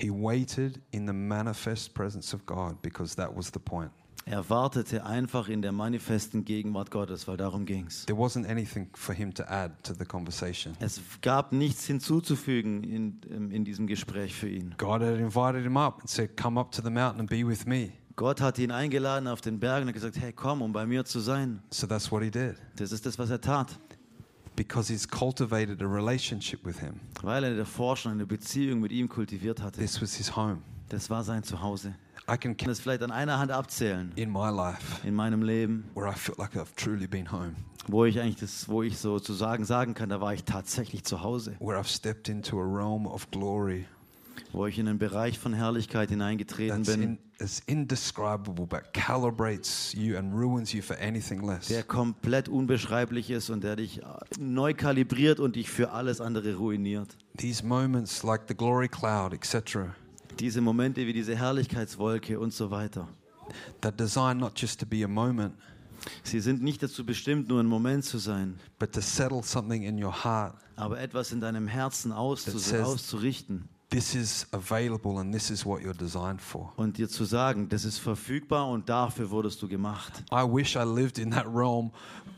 [0.02, 3.92] He waited in the manifest presence of God because that was the point.
[4.24, 8.06] Er wartete einfach in der manifesten Gegenwart Gottes, weil darum ging's.
[8.06, 10.76] There wasn't anything for him to add to the conversation.
[10.80, 14.74] Es gab nichts hinzuzufügen in, in, in diesem Gespräch für ihn.
[14.78, 17.66] God had invited him up and said, Come up to the mountain and be with
[17.66, 17.92] me.
[18.14, 21.04] Gott hat ihn eingeladen auf den Berg und hat gesagt, hey, komm, um bei mir
[21.04, 21.62] zu sein.
[21.70, 23.78] So that's what he did Das ist das, was er tat,
[24.56, 27.00] because he's cultivated a relationship with him.
[27.22, 29.80] weil er davor schon eine Beziehung mit ihm kultiviert hatte.
[29.80, 30.58] This was his home.
[30.88, 31.94] Das war sein Zuhause.
[32.28, 35.14] I can Ich kann count das vielleicht an einer Hand abzählen in my life in
[35.14, 37.54] meinem Leben, where I feel like I've truly been home,
[37.88, 41.56] wo ich eigentlich das, wo ich sozusagen sagen kann, da war ich tatsächlich zu Hause,
[41.58, 43.86] where I've stepped into a realm of glory
[44.52, 49.92] wo ich in einen Bereich von Herrlichkeit hineingetreten that's bin, in, is indescribable but calibrates
[49.94, 51.68] you and ruins you for anything less.
[51.68, 54.00] der komplett unbeschreiblich ist und der dich
[54.38, 57.16] neu kalibriert und dich für alles andere ruiniert.
[57.36, 59.90] These moments, like the glory cloud, etc.,
[60.38, 63.08] Diese Momente wie diese Herrlichkeitswolke und so weiter.
[63.82, 65.54] they're designed not just to be a moment,
[66.24, 70.02] Sie sind nicht dazu bestimmt, nur ein Moment zu sein, but to settle something in
[70.02, 70.54] your heart.
[70.76, 75.82] aber etwas in deinem Herzen It says- auszurichten This is available and this is what
[75.82, 76.72] you're designed for.
[76.76, 80.24] und dir zu sagen, das ist verfügbar und dafür wurdest du gemacht.
[80.32, 81.90] I wish I lived in that realm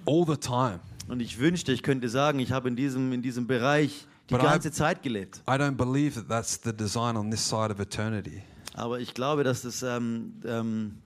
[0.05, 0.81] all the time.
[1.07, 4.43] Und ich wünschte, ich könnte sagen, ich habe in diesem, in diesem Bereich die But
[4.43, 5.43] I- ganze Zeit gelebt.
[5.47, 8.43] I don't believe that that's the design on this side of eternity.
[8.75, 10.97] Aber ich glaube, dass das, ähm, ähm,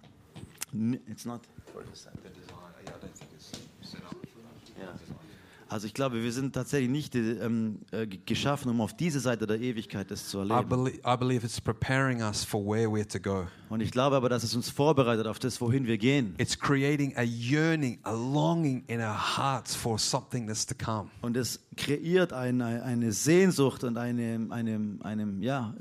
[0.73, 1.43] n- it's not.
[1.75, 1.83] Ja.
[5.71, 9.61] Also ich glaube, wir sind tatsächlich nicht ähm, äh, geschaffen, um auf diese Seite der
[9.61, 10.69] Ewigkeit das zu I, erleben.
[10.73, 13.47] belie- I believe it's preparing us for where we're to go.
[13.69, 16.35] Und ich glaube aber, dass es uns vorbereitet auf das, wohin wir gehen.
[16.39, 21.11] It's creating a yearning, a longing in our hearts for something that's to come.
[21.21, 25.75] Und es kreiert eine, eine Sehnsucht und eine, eine, einem, ja,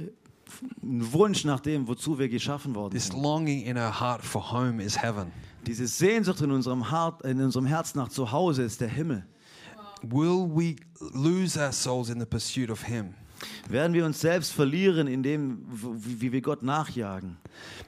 [0.82, 3.21] einen Wunsch nach dem, wozu wir geschaffen worden This sind.
[3.21, 5.28] longing in our heart for home is heaven.
[5.65, 9.26] Diese Sehnsucht in unserem, Hart, in unserem Herz nach Zuhause ist der Himmel.
[10.03, 10.75] Will we
[11.13, 13.13] lose our souls in the pursuit of Him?
[13.69, 17.38] Werden wir uns selbst verlieren in dem, wie wir Gott nachjagen?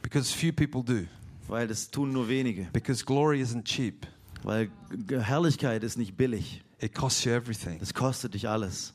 [0.02, 1.08] Because few people do.
[1.48, 2.68] Weil das tun nur wenige.
[2.72, 4.06] Because glory isn't cheap,
[4.44, 4.70] Weil
[5.10, 6.62] Herrlichkeit ist nicht billig.
[6.80, 7.80] it costs you everything.
[7.80, 8.94] Das kostet dich alles.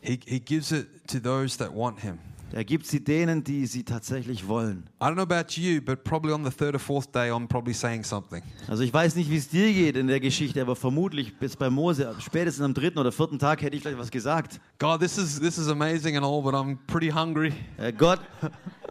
[0.00, 2.18] He, he gives it to those that want Him.
[2.54, 4.88] Er gibt sie denen, die sie tatsächlich wollen.
[5.02, 7.74] I don't know about you, but probably on the third or fourth day, I'm probably
[7.74, 8.44] saying something.
[8.68, 11.68] Also ich weiß nicht, wie es dir geht in der Geschichte, aber vermutlich bis bei
[11.68, 14.60] Mose, spätestens am dritten oder vierten Tag hätte ich vielleicht was gesagt.
[14.78, 17.52] God, this is this is amazing and all, but I'm pretty hungry.
[17.76, 18.20] Äh, Gott,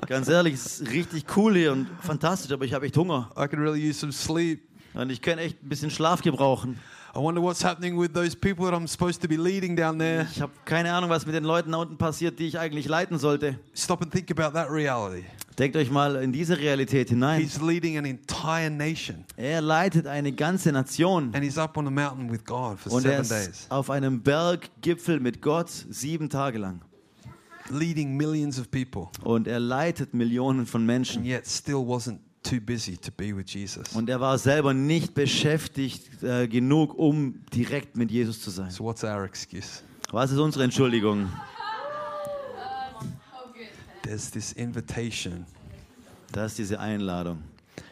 [0.07, 3.29] ganz ehrlich, es ist richtig cool hier und fantastisch, aber ich habe echt Hunger.
[3.37, 4.61] I could really use some sleep.
[4.93, 6.79] Und ich könnte echt ein bisschen Schlaf gebrauchen.
[7.15, 10.25] I wonder what's happening with those people that I'm supposed to be leading down there.
[10.31, 13.19] Ich habe keine Ahnung, was mit den Leuten da unten passiert, die ich eigentlich leiten
[13.19, 13.59] sollte.
[13.75, 15.23] Stop and think about that reality.
[15.59, 17.39] Denkt euch mal in diese Realität hinein.
[17.39, 21.91] He's leading an entire nation, Er leitet eine ganze Nation and he's up on the
[21.91, 26.29] mountain with God for und er seven ist days, auf einem Berggipfel mit Gott sieben
[26.31, 26.81] Tage lang.
[27.69, 31.23] leading millions of people, Und er leitet Millionen von and Menschen.
[31.23, 33.93] yet still wasn't too busy to be with Jesus.
[33.95, 38.69] Und er war selber nicht beschäftigt äh, genug, um direkt mit Jesus zu sein.
[38.71, 39.81] So, what's our excuse?
[40.11, 41.29] Was ist unsere Entschuldigung?
[44.03, 45.45] There's this invitation
[46.31, 47.43] Das ist diese Einladung,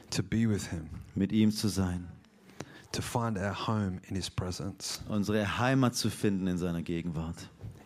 [0.10, 2.08] to be with Him, mit ihm zu sein,
[2.92, 5.00] to find our home in His presence.
[5.08, 7.36] unsere Heimat zu finden in seiner Gegenwart.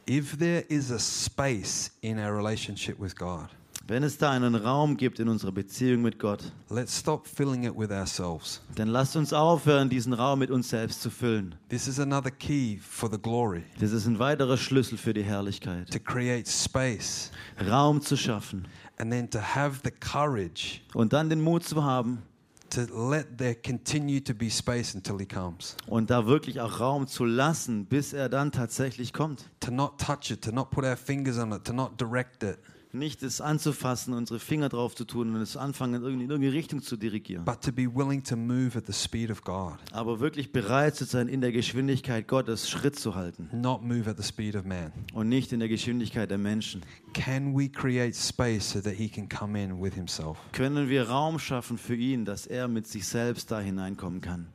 [0.07, 3.49] If there is a space in our relationship with God,
[3.87, 7.77] Wenn es da einen Raum gibt in unserer Beziehung mit Gott, let's stop filling it
[7.77, 8.61] with ourselves.
[8.73, 11.53] dann lasst uns aufhören, diesen Raum mit uns selbst zu füllen.
[11.69, 15.91] This is another key for the glory Das ist ein weiterer Schlüssel für die Herrlichkeit.
[15.91, 17.29] to create space
[17.69, 18.67] Raum zu schaffen
[18.97, 22.23] and then to have the courage und dann den Mut zu haben
[22.71, 25.77] to let there continue to be space until He comes.
[25.85, 29.45] und da wirklich auch Raum zu lassen, bis er dann tatsächlich kommt.
[29.59, 32.57] To not touch it, to not put our fingers on it, to not direct it,
[32.95, 36.95] Nicht es anzufassen, unsere Finger drauf zu tun und es anfangen, in irgendeine Richtung zu
[36.95, 37.43] dirigieren.
[37.43, 41.03] but to be willing to move at the speed of God, Aber wirklich bereit zu
[41.05, 44.93] sein, in der Geschwindigkeit Gottes Schritt zu halten not move at the speed of man.
[45.13, 46.81] und nicht in der Geschwindigkeit der Menschen.
[47.13, 50.37] Can we create space so that He can come in with Himself?
[50.53, 54.47] Können wir Raum schaffen für ihn, dass er mit sich selbst da hineinkommen kann?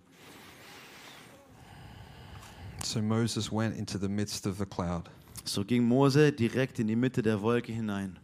[2.83, 5.05] So Moses went into the midst of the cloud
[5.45, 8.19] So ging Mose direkt in die Mitte der Wolke hinein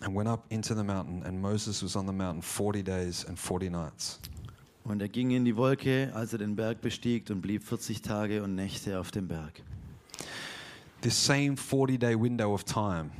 [0.00, 3.38] and went up into the mountain, and Moses was on the mountain 40 days and
[3.38, 4.20] 40 nights.
[4.84, 8.42] Und er ging in die Wolke, als er den Berg bestieg und blieb 40 Tage
[8.42, 9.62] und Nächte auf dem Berg.
[11.00, 13.10] This same 40 day window of time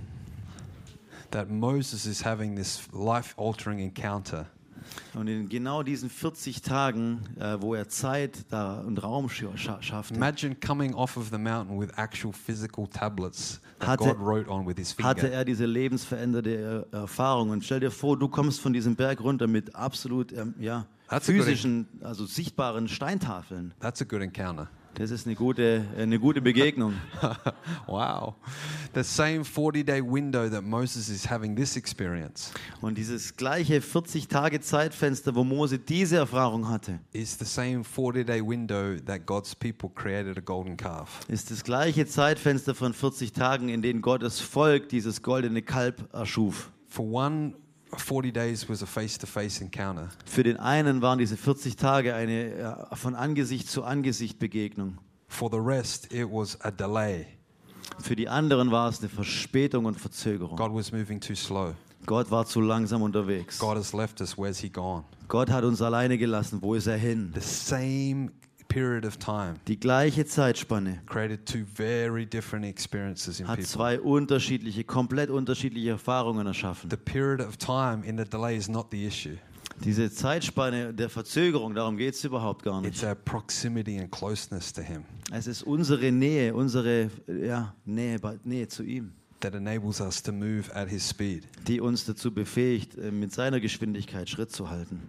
[1.30, 4.46] that Moses is having this life altering encounter
[5.14, 9.81] Und in genau diesen 40 Tagen, äh, wo er Zeit da und Raum scha scha-
[9.83, 14.51] schaffte, Imagine coming off of the mountain with actual physical tablets that Hatte- God wrote
[14.51, 15.33] on with his hatte finger.
[15.35, 17.51] er diese lebensveränderte äh, Erfahrung.
[17.51, 21.27] Und stell dir vor, du kommst von diesem Berg runter mit absolut ähm, ja, That's
[21.27, 23.72] physischen, also sichtbaren Steintafeln.
[23.81, 24.68] That's a good encounter.
[24.98, 26.94] Das ist eine gute, eine gute Begegnung.
[27.87, 28.35] wow.
[28.94, 35.35] The same 40 day window that Moses is having this experience Und dieses gleiche 40-Tage-Zeitfenster,
[35.35, 40.38] wo Mose diese Erfahrung hatte, is the same 40 day window that God's people created
[40.38, 41.20] a golden calf.
[41.28, 46.70] ist das gleiche Zeitfenster von 40 Tagen, in denen Gottes Volk dieses goldene Kalb erschuf.
[46.88, 47.52] For one,
[47.98, 50.09] 40 days was a face to face encounter.
[50.24, 52.52] Für den einen waren diese 40 Tage eine
[52.90, 54.98] äh, von Angesicht zu Angesicht Begegnung.
[55.28, 57.26] For the rest, it was a delay.
[58.00, 60.56] Für die anderen war es eine Verspätung und Verzögerung.
[60.56, 61.74] God was moving too slow.
[62.04, 63.59] Gott war zu langsam unterwegs.
[63.59, 64.37] God has left us.
[64.37, 65.04] Where's He gone?
[65.28, 66.62] Gott hat uns alleine gelassen.
[66.62, 67.32] Wo ist er hin?
[67.35, 68.30] The same
[68.68, 73.66] period of time Die gleiche Zeitspanne created two very different experiences in hat people.
[73.70, 76.90] zwei unterschiedliche, komplett unterschiedliche Erfahrungen erschaffen.
[76.90, 79.37] The period of time in the delay is not the issue.
[79.85, 83.05] Diese Zeitspanne der Verzögerung, darum geht es überhaupt gar It's nicht.
[83.05, 88.83] our proximity and closeness to Him Es ist unsere Nähe, unsere ja, Nähe, Nähe zu
[88.85, 91.42] ihm, that enables us to move at His speed.
[91.68, 95.02] die uns dazu befähigt, äh, mit seiner Geschwindigkeit Schritt zu halten.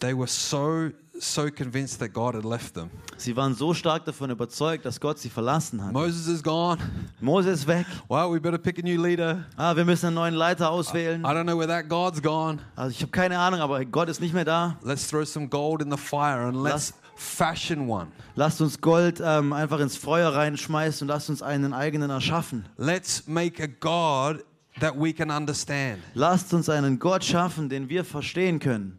[0.00, 0.90] They were so,
[1.22, 2.90] so convinced that God had left them.
[3.16, 5.92] Sie waren so stark davon überzeugt, dass Gott sie verlassen hat.
[5.92, 6.78] Moses is gone.
[7.20, 7.86] Mose ist weg.
[8.08, 9.44] Well, we better pick a new leader.
[9.56, 11.22] Ah, wir müssen einen neuen Leiter auswählen.
[11.22, 12.58] I don't know where that God's gone.
[12.76, 14.76] Also ich habe keine Ahnung, aber Gott ist nicht mehr da.
[14.82, 18.08] Let's throw some gold in the fire and let's fashion one.
[18.34, 22.64] Lasst uns Gold ähm, einfach ins Feuer reinschmeißen und lasst uns einen eigenen erschaffen.
[22.78, 24.42] Let's make a God
[24.80, 25.98] that we can understand.
[26.14, 28.98] Lasst uns einen Gott schaffen, den wir verstehen können.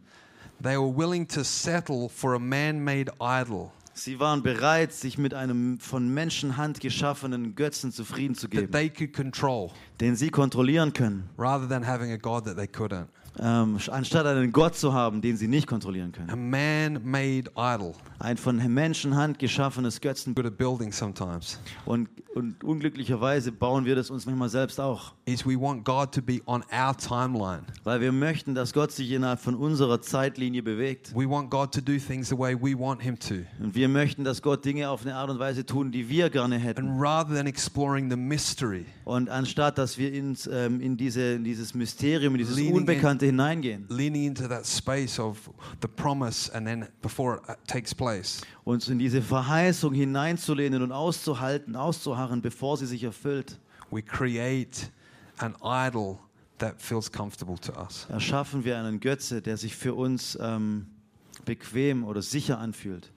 [0.62, 3.72] They were willing to settle for a man made idol.
[3.94, 8.88] Sie waren bereit, sich mit einem von Menschenhand geschaffenen Götzen zufrieden zu that geben, they
[8.88, 9.70] could control.
[10.00, 13.08] Den sie kontrollieren können, rather than having a God that they couldn't.
[13.40, 16.50] Ähm, anstatt einen Gott zu haben, den sie nicht kontrollieren A können.
[16.50, 17.94] man made idol.
[18.18, 20.34] Ein von Menschenhand geschaffenes Götzen.
[20.34, 21.58] Good at building sometimes.
[21.86, 26.22] Und, und unglücklicherweise bauen wir das uns manchmal selbst auch, Is we want God to
[26.22, 27.62] be on our timeline.
[27.84, 31.12] weil wir möchten, dass Gott sich innerhalb von unserer Zeitlinie bewegt.
[31.16, 33.34] We want God to do things the way we want Him to.
[33.60, 36.58] Und wir möchten, dass Gott Dinge auf eine Art und Weise tun, die wir gerne
[36.58, 36.86] hätten.
[36.86, 41.44] And rather than exploring the mystery, Und anstatt, dass wir ins, ähm, in, diese, in
[41.44, 42.86] dieses Mysterium, in dieses Leaning
[43.22, 47.54] in- Unbekannte hineingehen, leaning into that space of the promise and then before it uh,
[47.66, 53.58] takes place, uns in diese Verheißung hineinzulehnen und auszuhalten, auszuharren, bevor sie sich erfüllt,
[53.90, 54.90] we create
[55.38, 56.18] an idol
[56.58, 58.06] that feels comfortable to us.
[58.08, 60.86] erschaffen wir einen Götze, der sich für uns ähm,
[61.44, 63.10] bequem oder sicher anfühlt.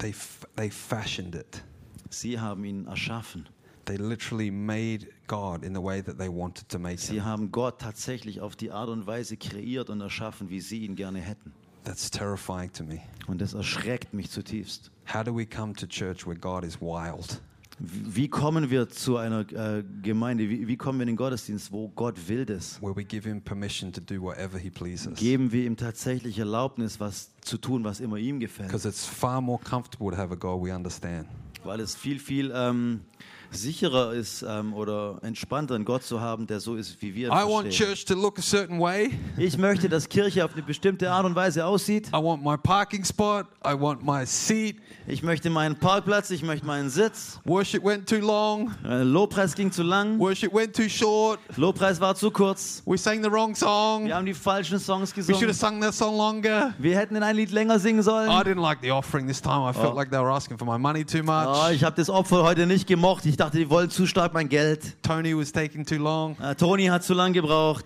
[0.00, 0.14] They,
[0.56, 1.62] they fashioned it.
[2.10, 3.48] Sie haben ihn erschaffen.
[3.86, 7.80] They literally made God in the way that they wanted to make Sie haben Gott
[7.80, 11.52] tatsächlich auf die Art und Weise kreiert und erschaffen, wie sie ihn gerne hätten.
[11.84, 13.00] That's terrifying to me.
[13.28, 14.90] Und das erschreckt mich zutiefst.
[15.12, 17.40] How do we come to church where God is wild?
[17.80, 20.48] Wie kommen wir zu einer äh, Gemeinde?
[20.50, 22.82] Wie, wie kommen wir in den Gottesdienst, wo Gott wild ist?
[22.82, 25.16] Where we give him permission to do whatever he pleases.
[25.16, 28.68] Geben wir ihm tatsächlich Erlaubnis, was zu tun, was immer ihm gefällt?
[28.68, 31.28] Because it's far more comfortable to have a God we understand.
[31.62, 33.02] Weil es viel, viel ähm,
[33.50, 37.30] sicherer ist ähm, oder entspannter, einen Gott zu haben, der so ist, wie wir I
[37.30, 37.88] want verstehen.
[37.88, 39.10] church to look a certain way.
[39.36, 42.08] Ich möchte, dass Kirche auf eine bestimmte Art und Weise aussieht.
[42.08, 43.44] I want my parking spot.
[43.66, 44.76] I want my seat.
[45.06, 47.40] Ich möchte meinen Parkplatz, ich möchte meinen Sitz.
[47.44, 48.70] Worship went too long.
[48.84, 50.18] Äh, Lobpreis ging zu lang.
[50.18, 51.40] Worship went too short.
[51.56, 52.82] Lobpreis war zu kurz.
[52.84, 54.04] We sang the wrong song.
[54.06, 55.54] Wir haben die falschen Songs We should have gesungen.
[55.54, 56.74] sung that song longer.
[56.78, 58.28] Wir hätten ein Lied länger singen sollen.
[58.30, 59.68] I didn't like the offering this time.
[59.68, 59.96] I felt Oh.
[59.96, 61.72] like they were asking for my money too Oh, much.
[61.72, 63.24] ich habe das Opfer heute nicht gemocht.
[63.24, 64.96] Ich dachte, die wollen zu stark mein Geld.
[65.02, 66.36] Tony was taking too long.
[66.40, 67.84] Äh, Toni hat zu lang gebraucht.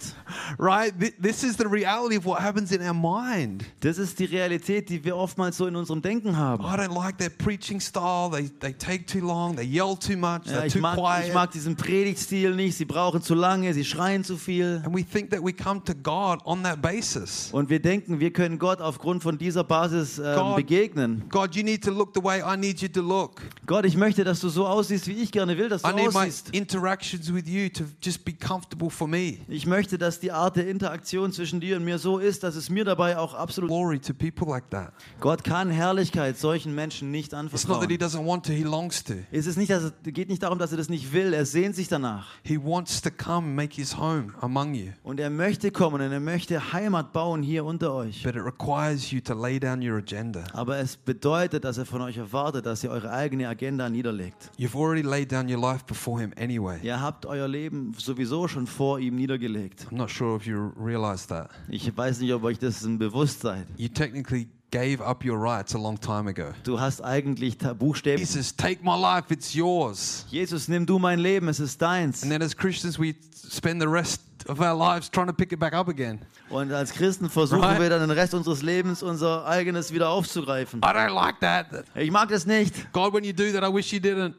[0.58, 0.92] Right?
[0.98, 3.64] Th- This is the reality of what happens in our mind.
[3.80, 6.64] Das ist die Realität, die wir oftmals so in unserem Denken haben.
[6.64, 8.30] I don't like their preaching style.
[8.32, 9.56] They, they take too long.
[9.56, 10.46] They yell too much.
[10.46, 11.34] Ja, They're ich, too mag, ich quiet.
[11.34, 12.76] mag diesen Predigtstil nicht.
[12.76, 14.82] Sie brauchen zu lange, sie schreien zu viel.
[14.84, 17.50] And we think that we come to God on that basis.
[17.52, 21.24] Und wir denken, wir können Gott aufgrund von dieser Basis ähm, Gott- begegnen.
[21.28, 23.42] God, you need to look the way I need you to look.
[23.66, 26.12] Gott, ich möchte, dass du so aussiehst, wie ich gerne will, dass du I need
[26.12, 26.50] my aussiehst.
[26.54, 29.38] interactions with you to just be comfortable for me.
[29.48, 32.70] Ich möchte, dass die Art der Interaktion zwischen dir und mir so ist, dass es
[32.70, 33.68] mir dabei auch absolut.
[33.70, 34.92] Glory to people like that.
[35.20, 37.98] Gott kann Herrlichkeit solchen Menschen nicht It's not that he anvertrauen.
[37.98, 39.14] doesn't want to, he longs to.
[39.30, 41.32] Es ist nicht, dass es geht nicht darum, dass er das nicht will.
[41.32, 42.26] Er sehnt sich danach.
[42.42, 44.90] He wants to come and make his home among you.
[45.02, 48.22] Und er möchte kommen und er möchte Heimat bauen hier unter euch.
[48.22, 50.44] But it requires you to lay down your agenda.
[50.52, 54.50] Aber es bedeutet, dass er von euch erwartet, dass ihr eure eigene Agenda niederlegt.
[54.58, 56.78] You've already laid down your life before him anyway.
[56.82, 59.86] Ihr habt euer Leben sowieso schon vor ihm niedergelegt.
[59.90, 61.50] I'm not sure if you realize that.
[61.68, 63.66] Ich weiß nicht, ob euch das bewusst seid.
[63.76, 66.52] You technically gave up your rights a long time ago.
[66.64, 70.24] Du hast eigentlich buchstäblich, Jesus, take my life, it's yours.
[70.30, 72.22] Jesus, nimm du mein Leben, es ist deins.
[72.22, 73.14] And then as Christians, we
[73.50, 76.20] spend the rest of our lives trying to pick it back up again.
[76.48, 77.80] Und als Christen versuchen Right.
[77.80, 80.80] wir dann den Rest unseres Lebens unser eigenes wieder aufzugreifen.
[80.80, 81.66] I don't like that.
[81.94, 82.92] Ich mag das nicht.
[82.92, 84.34] God, when you do that, I wish you didn't.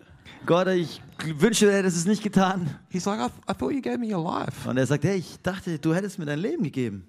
[0.46, 1.02] Gott, ich
[1.38, 2.70] wünsche, du hättest es nicht getan.
[2.90, 4.68] He's like, I, I thought you gave me your life.
[4.70, 7.06] Und er sagt, hey, ich dachte, du hättest mir dein Leben gegeben.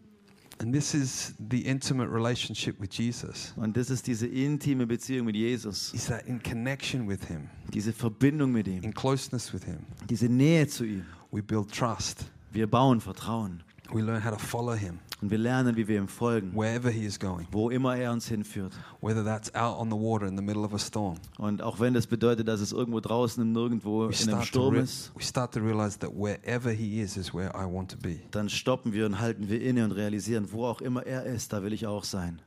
[0.59, 3.53] And this is the intimate relationship with Jesus.
[3.57, 5.93] Und das ist diese intime Beziehung mit Jesus.
[5.93, 8.83] Is that in connection with him, Diese Verbindung mit ihm.
[8.85, 11.05] in closeness with him, Diese Nähe zu ihm.
[11.33, 12.27] we build trust.
[12.53, 13.65] Wir bauen Vertrauen.
[13.93, 16.53] We learn how to follow him Und wir lernen, wie wir ihm folgen.
[16.55, 18.73] wherever he is going, Wo immer er uns hinführt.
[19.01, 21.17] whether that's out on the water in the middle of a storm.
[21.39, 24.75] Und auch wenn das bedeutet, dass es irgendwo draußen im Nirgendwo We in einem Sturm
[24.77, 28.17] ist, we start to realize that wherever he is, is where I want to be.
[28.33, 31.63] dann stoppen wir und halten wir inne und realisieren, wo auch immer er ist, da
[31.63, 32.43] will ich auch sein.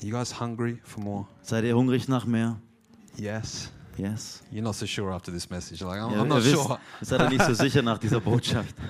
[0.00, 1.26] You guys hungry for more?
[1.42, 2.56] Seid ihr hungrig nach mehr?
[3.16, 3.72] Yes.
[3.96, 4.42] Yes.
[4.52, 5.80] You're not so sure after this message.
[5.82, 6.78] Like, I'm, Ja, I'm not wisst, sure.
[7.02, 8.74] seid ihr nicht so sicher nach dieser Botschaft.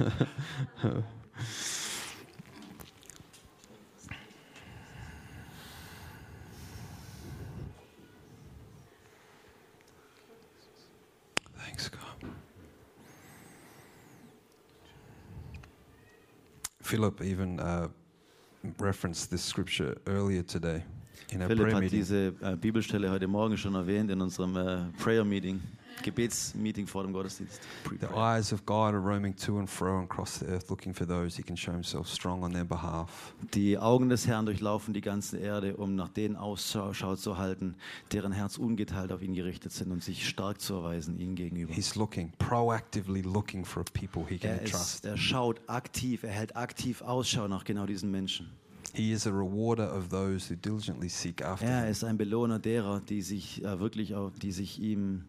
[11.57, 12.30] Thanks, God.
[16.91, 17.88] Philip even uh,
[18.78, 20.82] referenced this scripture earlier today
[21.30, 21.99] in our Philipp prayer hat meeting.
[22.01, 25.61] diese äh, Bibelstelle heute Morgen schon erwähnt in unserem äh, Prayer Meeting,
[26.03, 27.61] Gebetsmeeting vor dem Gottesdienst.
[28.01, 31.36] The eyes of God are roaming to and fro across the earth, looking for those
[31.36, 33.34] he can show himself strong on their behalf.
[33.55, 37.74] Die Augen des Herrn durchlaufen die ganze Erde, um nach denen Ausschau zu halten,
[38.12, 41.72] deren Herz ungeteilt auf ihn gerichtet sind und sich stark zu erweisen ihnen gegenüber.
[41.72, 45.05] He's looking, proactively looking for people he can Er, ist, trust.
[45.05, 48.51] er schaut aktiv, er hält aktiv Ausschau nach genau diesen Menschen.
[48.92, 53.01] He is a rewarder of those who diligently seek after Er ist ein Belohner derer,
[53.01, 55.26] die sich äh, wirklich, auf, die sich ihm,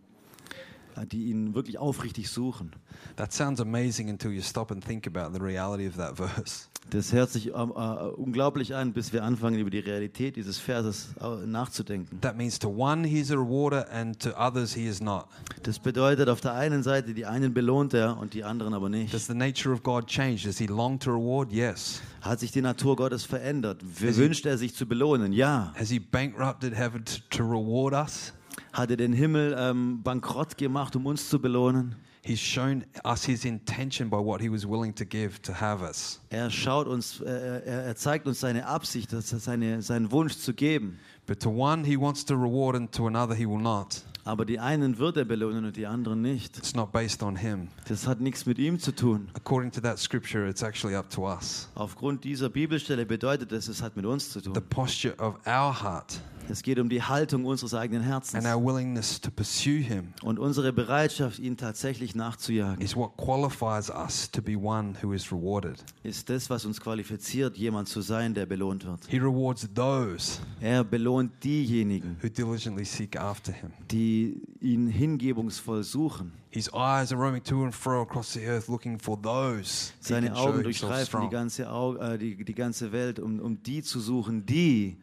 [1.11, 2.71] die ihn wirklich aufrichtig suchen.
[3.15, 6.67] That sounds amazing until you stop and think about the reality of that verse.
[6.89, 7.81] Das hört sich ähm, äh,
[8.15, 12.19] unglaublich an, bis wir anfangen, über die Realität dieses Verses äh, nachzudenken.
[12.21, 15.25] That means to one, he is a rewarder, and to others, he is not.
[15.63, 19.13] Das bedeutet auf der einen Seite, die einen belohnt er und die anderen aber nicht.
[19.13, 20.43] Does the nature of God change?
[20.43, 21.51] Does he long to reward?
[21.51, 22.01] Yes.
[22.21, 23.81] Hat sich die Natur Gottes verändert?
[23.99, 25.33] Wünscht er sich zu belohnen?
[25.33, 25.73] Ja.
[25.77, 28.33] Has he bankrupted heaven to, to reward us?
[28.73, 31.95] Hat er den Himmel ähm, bankrott gemacht, um uns zu belohnen?
[32.23, 36.21] He's shown us his intention by what he was willing to give to have us.
[36.29, 40.37] Er schaut uns, äh, er, er zeigt uns seine Absicht, das ist seine, seinen Wunsch
[40.37, 40.99] zu geben.
[41.25, 44.03] But to one, he wants to reward, and to another, he will not.
[44.23, 46.55] Aber die einen wird er belohnen und die anderen nicht.
[46.59, 47.69] It's not based on him.
[47.87, 49.29] Das hat nichts mit ihm zu tun.
[49.33, 51.69] According to that scripture, it's actually up to us.
[51.73, 54.63] Aufgrund dieser Bibelstelle bedeutet es, es hat mit uns zu The tun.
[54.69, 58.43] posture of our heart Es geht um die Haltung unseres eigenen Herzens.
[58.45, 63.89] and our willingness to pursue him Und unsere Bereitschaft, ihn tatsächlich nachzujagen, is what qualifies
[63.89, 65.83] us to be one who is rewarded.
[66.03, 69.05] ist das, was uns qualifiziert, jemand zu sein, der belohnt wird.
[69.07, 73.71] He rewards those Er belohnt diejenigen, who diligently seek after him.
[73.89, 76.33] die ihn hingebungsvoll suchen.
[76.49, 80.27] His eyes are roaming to and fro across the earth looking for those he Seine
[80.27, 81.29] can show Augen himself durchstreifen die strong.
[81.29, 84.97] ganze, Au äh, die, die ganze Welt, um, um die zu suchen, die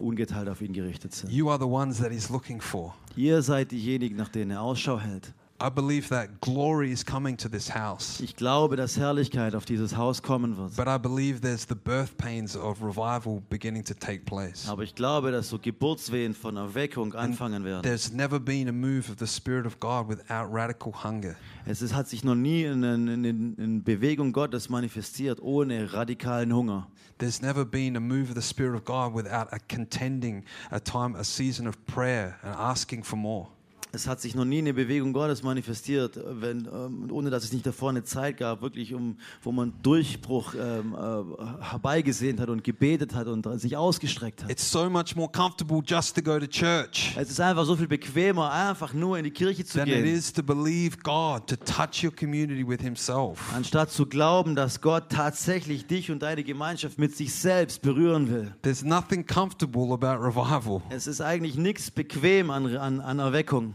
[0.00, 1.32] ungeteilt auf ihn gerichtet sind.
[1.32, 2.94] You are the ones that he's looking for.
[3.16, 5.32] Ihr seid diejenigen, nach denen er Ausschau hält.
[5.62, 8.18] I believe that glory is coming to this house.
[8.20, 10.74] Ich glaube, dass Herrlichkeit auf dieses Haus kommen wird.
[10.74, 14.66] But I believe there's the birth pains of revival beginning to take place.
[14.70, 17.82] Aber ich glaube, dass so Geburtswehen von Erweckung anfangen werden.
[17.82, 21.34] There's never been a move of the Spirit of God without radical hunger.
[21.66, 26.88] Es ist, hat sich noch nie eine, eine, eine Bewegung Gottes manifestiert ohne radikalen Hunger.
[27.20, 31.14] There's never been a move of the Spirit of God without a contending, a time,
[31.14, 33.50] a season of prayer and asking for more.
[33.92, 37.66] Es hat sich noch nie eine Bewegung Gottes manifestiert, wenn, ähm, ohne dass es nicht
[37.66, 43.14] davor eine Zeit gab, wirklich um, wo man Durchbruch ähm, äh, herbeigesehnt hat und gebetet
[43.14, 44.50] hat und sich ausgestreckt hat.
[44.50, 47.88] It's so much more comfortable just to go to church Es ist einfach so viel
[47.88, 51.56] bequemer, einfach nur in die Kirche zu than it gehen, is to believe God to
[51.56, 53.40] touch your community with Himself.
[53.54, 58.52] anstatt zu glauben, dass Gott tatsächlich dich und deine Gemeinschaft mit sich selbst berühren will.
[58.62, 60.82] There's nothing comfortable about revival.
[60.90, 63.74] Es ist eigentlich nichts bequem an, an, an Erweckung.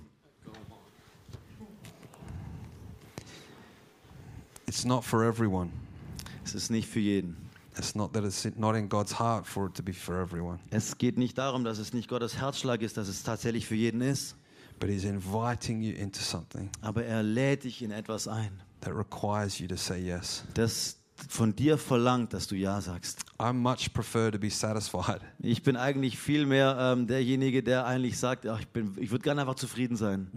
[4.75, 5.71] It's not for everyone.
[6.43, 7.37] Es ist nicht für jeden.
[7.77, 10.59] It's not that it's not in God's heart for it to be for everyone.
[10.69, 14.01] Es geht nicht darum, dass es nicht Gottes Herzschlag ist, dass es tatsächlich für jeden
[14.01, 14.35] ist,
[14.77, 18.51] But He's inviting you into something aber er lädt dich in etwas ein,
[18.81, 20.43] that requires you to say yes.
[20.55, 20.97] das
[21.29, 23.21] von dir verlangt, dass du Ja sagst.
[23.41, 25.21] I much prefer to be satisfied.
[25.39, 29.23] Ich bin eigentlich viel mehr ähm, derjenige, der eigentlich sagt, ach, ich, bin- ich würde
[29.23, 30.27] gerne einfach zufrieden sein,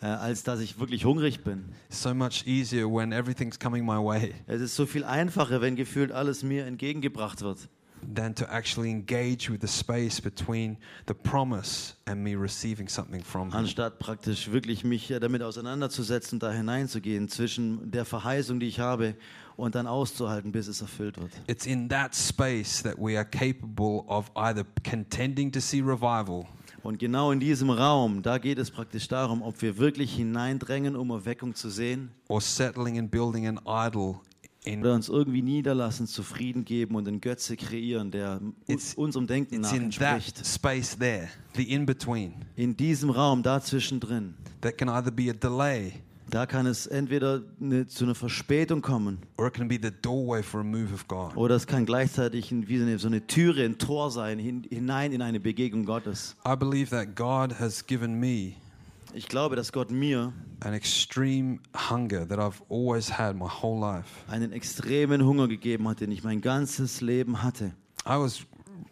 [0.00, 1.64] äh, als dass ich wirklich hungrig bin.
[1.90, 4.34] So much easier when everything's coming my way.
[4.46, 7.68] Es ist so viel einfacher, wenn gefühlt alles mir entgegengebracht wird,
[8.14, 10.76] than to actually engage with the space between
[11.06, 13.56] the promise and me receiving something from Him.
[13.56, 19.14] anstatt praktisch wirklich mich äh, damit auseinanderzusetzen, da hineinzugehen zwischen der Verheißung, die ich habe,
[19.56, 21.30] und dann auszuhalten, bis es erfüllt wird.
[21.46, 26.46] It's in that space that we are capable of either contending to see revival
[26.82, 31.10] Und genau in diesem Raum, da geht es praktisch darum, ob wir wirklich hineindrängen, um
[31.10, 34.20] Erweckung zu sehen, or settling and building an idol
[34.66, 39.72] oder uns irgendwie niederlassen, zufrieden geben und einen Götze kreieren, der It's- unserem Denken nach
[39.72, 40.46] entspricht.
[40.46, 45.32] space there, the in between, In diesem Raum, da zwischendrin, that can either be a
[45.32, 45.92] delay
[46.30, 50.42] da kann es entweder eine, zu einer Verspätung kommen or it can be the doorway
[50.42, 51.36] for a move of God.
[51.36, 54.62] oder es kann gleichzeitig ein- wie so eine, so eine Türe, ein Tor sein, hin,
[54.70, 56.34] hinein in eine Begegnung Gottes.
[56.48, 58.54] I believe that God has given me
[59.14, 61.58] Ich glaube, dass Gott mir an extreme
[61.90, 64.08] hunger that I've always had my whole life.
[64.28, 67.72] einen extremen Hunger gegeben hat, den ich mein ganzes Leben hatte.
[68.06, 68.40] I was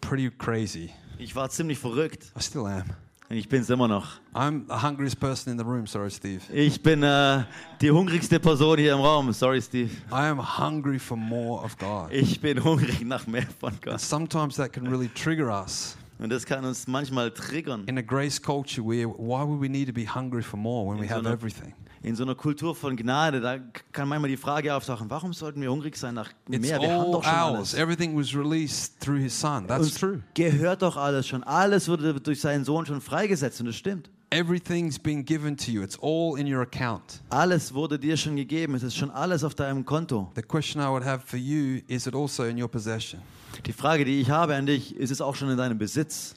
[0.00, 0.90] pretty crazy.
[1.18, 2.84] Ich war ziemlich verrückt I still am.
[3.30, 4.20] und ich bin es immer noch.
[4.34, 5.86] I'm the hungriest person in the room.
[5.86, 6.40] Sorry, Steve.
[6.52, 7.44] Ich bin äh,
[7.80, 9.32] die hungrigste Person hier im Raum.
[9.32, 9.90] Sorry, Steve.
[10.10, 12.12] I am hungry for more of God.
[12.12, 14.00] Ich bin hungrig nach mehr von And Gott.
[14.00, 15.96] sometimes that can really trigger us.
[16.20, 17.84] Und das kann uns manchmal triggern.
[17.86, 20.98] In a grace culture, where why would we need to be hungry for more when
[20.98, 21.74] we In so have einer- everything?
[22.02, 23.58] In so einer Kultur von Gnade, da
[23.92, 26.80] kann manchmal die Frage auftauchen, warum sollten wir hungrig sein nach It's mehr?
[26.80, 27.74] Wir haben doch schon ours.
[27.74, 27.74] alles.
[27.74, 29.66] Everything was released through His Son.
[29.66, 30.22] That's Uns true.
[30.34, 31.42] gehört doch alles schon.
[31.44, 34.10] Alles wurde durch seinen Sohn schon freigesetzt und das stimmt.
[34.32, 35.82] Everything's been given to you.
[35.82, 37.20] It's all in your account.
[37.30, 38.74] Alles wurde dir schon gegeben.
[38.76, 40.30] Es ist schon alles auf deinem Konto.
[40.36, 43.20] The question I would have for you is it also in your possession?
[43.66, 46.34] Die Frage, die ich habe an dich, ist es auch schon in deinem Besitz?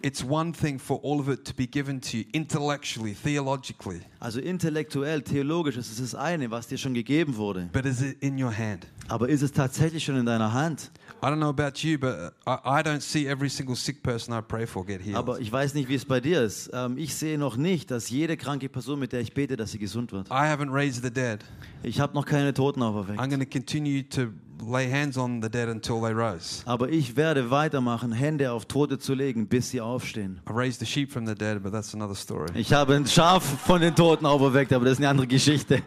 [0.00, 4.40] It's one thing for all of it to be given to you intellectually, theologically, Also
[4.40, 7.68] intellektuell, theologisch ist es das eine, was dir schon gegeben wurde.
[7.72, 8.86] but is it in your hand?
[9.08, 10.90] Aber ist es tatsächlich schon in deiner Hand?
[11.22, 14.40] I don't know about you, but I, I don't see every single sick person I
[14.40, 15.16] pray for get healed.
[15.16, 16.70] Aber ich weiß nicht, wie es bei dir ist.
[16.72, 19.78] Ähm, ich sehe noch nicht, dass jede kranke Person, mit der ich bete, dass sie
[19.78, 20.28] gesund wird.
[20.28, 21.40] I haven't raised the dead.
[21.82, 23.18] Ich habe noch keine Toten I'm auferweckt.
[23.18, 24.28] going to continue to
[24.60, 26.62] lay hands on the dead until they rose.
[26.66, 30.40] Aber ich werde weitermachen, Hände auf Tote zu legen, bis sie aufstehen.
[30.48, 32.48] I raised the sheep from the dead, but that's another story.
[32.54, 35.82] Ich habe ein Schaf von den Toten auferweckt, aber das ist eine andere Geschichte.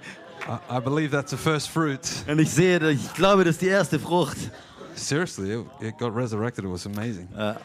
[0.47, 1.99] I, I believe that's the first fruit.
[2.27, 4.37] Und ich sehe, ich glaube, das ist die erste Frucht.
[4.95, 6.65] Seriously, it, it got resurrected.
[6.65, 7.27] It was amazing.
[7.37, 7.55] Ja,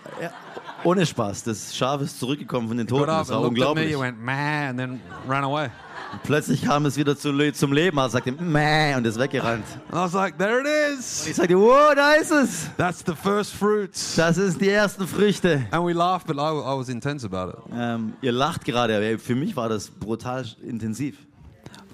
[0.84, 3.06] ohne Spaß, das Schaf ist zurückgekommen von den Toten.
[3.06, 3.90] Das war me, unglaublich.
[3.90, 5.70] it went and then ran away.
[6.14, 9.64] Und plötzlich kam es wieder zu, zum Leben, also sagte Mäh und ist weggerannt.
[9.90, 11.26] And I was like, there it Und is.
[11.26, 12.70] ich sagte, wow, da ist es.
[12.76, 14.14] That's the first fruits.
[14.14, 15.66] Das sind die ersten Früchte.
[15.72, 17.64] And we laughed, but I, I was intense about it.
[17.76, 21.16] Ähm, ihr lacht gerade, aber für mich war das brutal intensiv.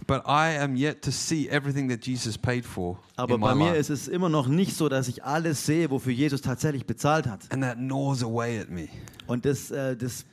[0.06, 3.54] But I am yet to see everything that Jesus paid for Aber in my bei
[3.54, 3.78] mir life.
[3.78, 7.40] ist es immer noch nicht so, dass ich alles sehe, wofür Jesus tatsächlich bezahlt hat.
[7.50, 8.88] and that gnaws away at me.
[9.28, 10.26] Und das, äh, das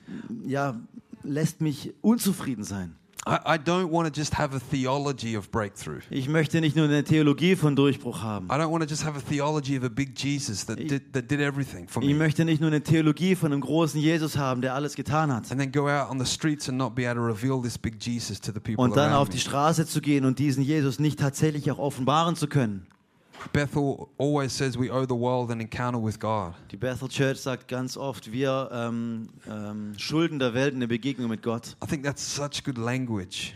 [0.45, 0.75] ja,
[1.23, 2.95] lässt mich unzufrieden sein.
[3.27, 5.99] I, don't want to just have a theology of breakthrough.
[6.09, 8.47] Ich möchte nicht nur eine Theologie von Durchbruch haben.
[8.47, 11.29] I don't want to just have a theology of a big Jesus that did, that
[11.29, 12.15] did everything for Ich me.
[12.15, 15.51] möchte nicht nur eine Theologie von einem großen Jesus haben, der alles getan hat.
[15.51, 17.95] And then go out on the streets and not be able to reveal this big
[18.01, 19.39] Jesus to the people Und dann auf die.
[19.39, 22.87] Straße zu gehen und diesen Jesus nicht tatsächlich auch offenbaren zu können.
[23.53, 26.53] Bethel always says we owe the world an encounter with God.
[26.71, 31.41] Die Bethel Church sagt ganz oft, wir ähm, ähm, schulden der Welt eine Begegnung mit
[31.41, 31.75] Gott.
[31.83, 33.53] I think that's such good language.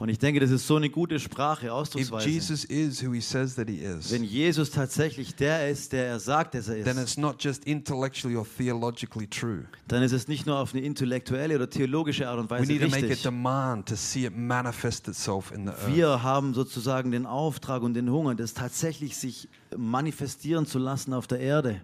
[0.00, 2.26] Und ich denke, das ist so eine gute Sprache, If Ausdrucksweise.
[2.28, 6.18] Jesus is who he says that he is, Wenn Jesus tatsächlich der ist, der er
[6.18, 9.64] sagt, dass er then ist, it's not just intellectually or theologically true.
[9.88, 12.80] dann ist es nicht nur auf eine intellektuelle oder theologische Art und We Weise need
[12.80, 13.22] to make a richtig.
[13.22, 15.94] demand to see it manifest itself in the earth.
[15.94, 21.26] Wir haben sozusagen den Auftrag und den Hunger, das tatsächlich sich manifestieren zu lassen auf
[21.26, 21.82] der Erde.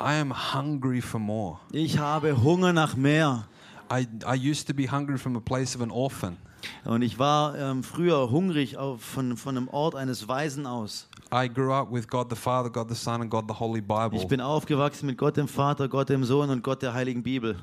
[0.00, 1.58] I am hungry for more.
[1.72, 3.48] Ich habe Hunger nach mehr.
[3.90, 6.36] I, I used to be hungry from a place of an orphan.
[6.84, 11.08] Und ich war ähm, früher hungrig auf, von, von einem Ort eines Waisen aus.
[11.34, 13.86] I grew up with God the Father, God the Son, and God the Holy Ich
[13.86, 14.24] Bible.
[14.26, 17.56] bin aufgewachsen mit Gott dem Vater, Gott dem Sohn und Gott der Heiligen Bibel.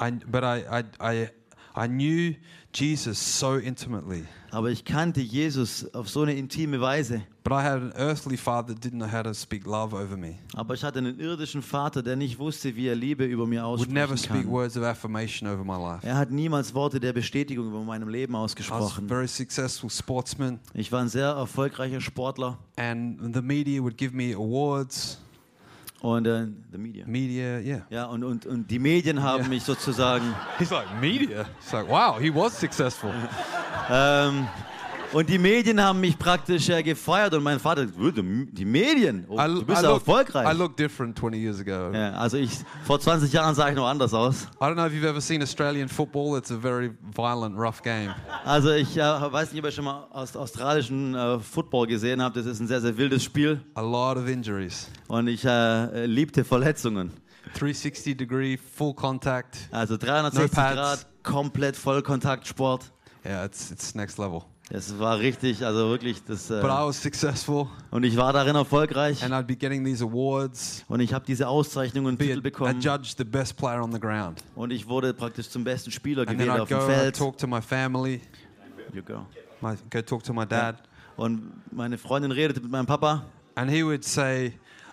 [0.00, 1.28] I, but I, I, I,
[1.76, 2.34] I knew
[2.72, 4.24] Jesus so intimately.
[4.50, 7.22] Aber ich kannte Jesus auf so eine intime Weise.
[7.44, 10.36] But I had an earthly father that didn't know how to speak love over me.
[10.54, 13.90] Aber ich hatte einen irdischen Vater, der nicht wusste, wie er Liebe über mir Would
[13.90, 14.50] never aussprechen speak kann.
[14.52, 16.06] words of affirmation over my life.
[16.06, 19.08] Er hat niemals Worte der Bestätigung über meinem Leben I was a ausgesprochen.
[19.08, 24.34] very successful sportsman, Ich war ein sehr erfolgreicher Sportler and the media would give me
[24.34, 25.18] awards.
[26.00, 27.04] Und äh, the media.
[27.06, 27.82] Media, yeah.
[27.90, 29.48] Ja, und, und, und die Medien haben Ja.
[29.48, 31.46] mich sozusagen He's like, media?
[31.60, 33.10] It's like, wow, he was successful.
[33.90, 34.46] ähm,
[35.12, 37.86] und die Medien haben mich praktisch äh, gefeiert und mein Vater, "Äh,
[38.52, 40.54] die Medien, oh, du bist ja look, erfolgreich.
[40.54, 41.92] I look different 20 years ago.
[41.94, 42.50] Ja, also ich
[42.84, 44.44] vor 20 Jahren sah ich noch anders aus.
[44.60, 46.36] I don't know if you've ever seen Australian football.
[46.38, 48.14] It's a very violent, rough game.
[48.44, 52.36] Also ich äh, weiß nicht, ob ihr schon mal aus australischen äh, Football gesehen habt.
[52.36, 54.88] Das ist ein sehr, sehr wildes Spiel A lot of injuries.
[55.08, 57.12] und ich äh, liebte Verletzungen.
[57.54, 59.56] 360 degree, full contact.
[59.70, 60.64] Also 360 No.
[60.74, 62.92] Grad, komplett Vollkontaktsport.
[63.24, 64.44] Yeah, it's, it's next level.
[64.70, 66.48] Das war richtig, also wirklich das.
[66.48, 70.04] But I Äh, was successful, und ich war darin erfolgreich and I'd be getting these
[70.04, 70.84] awards.
[70.88, 74.42] und ich habe diese Auszeichnungen und Titel bekommen adjudged the best player on the ground.
[74.54, 76.92] und ich wurde praktisch zum besten Spieler And then gewählt I'd auf dem go and
[76.92, 77.16] Feld.
[77.16, 78.20] talk to my family,
[78.92, 79.24] You go.
[79.62, 80.76] my, go talk to my dad,
[81.16, 84.52] Und meine Freundin redete mit meinem Papa and he would say,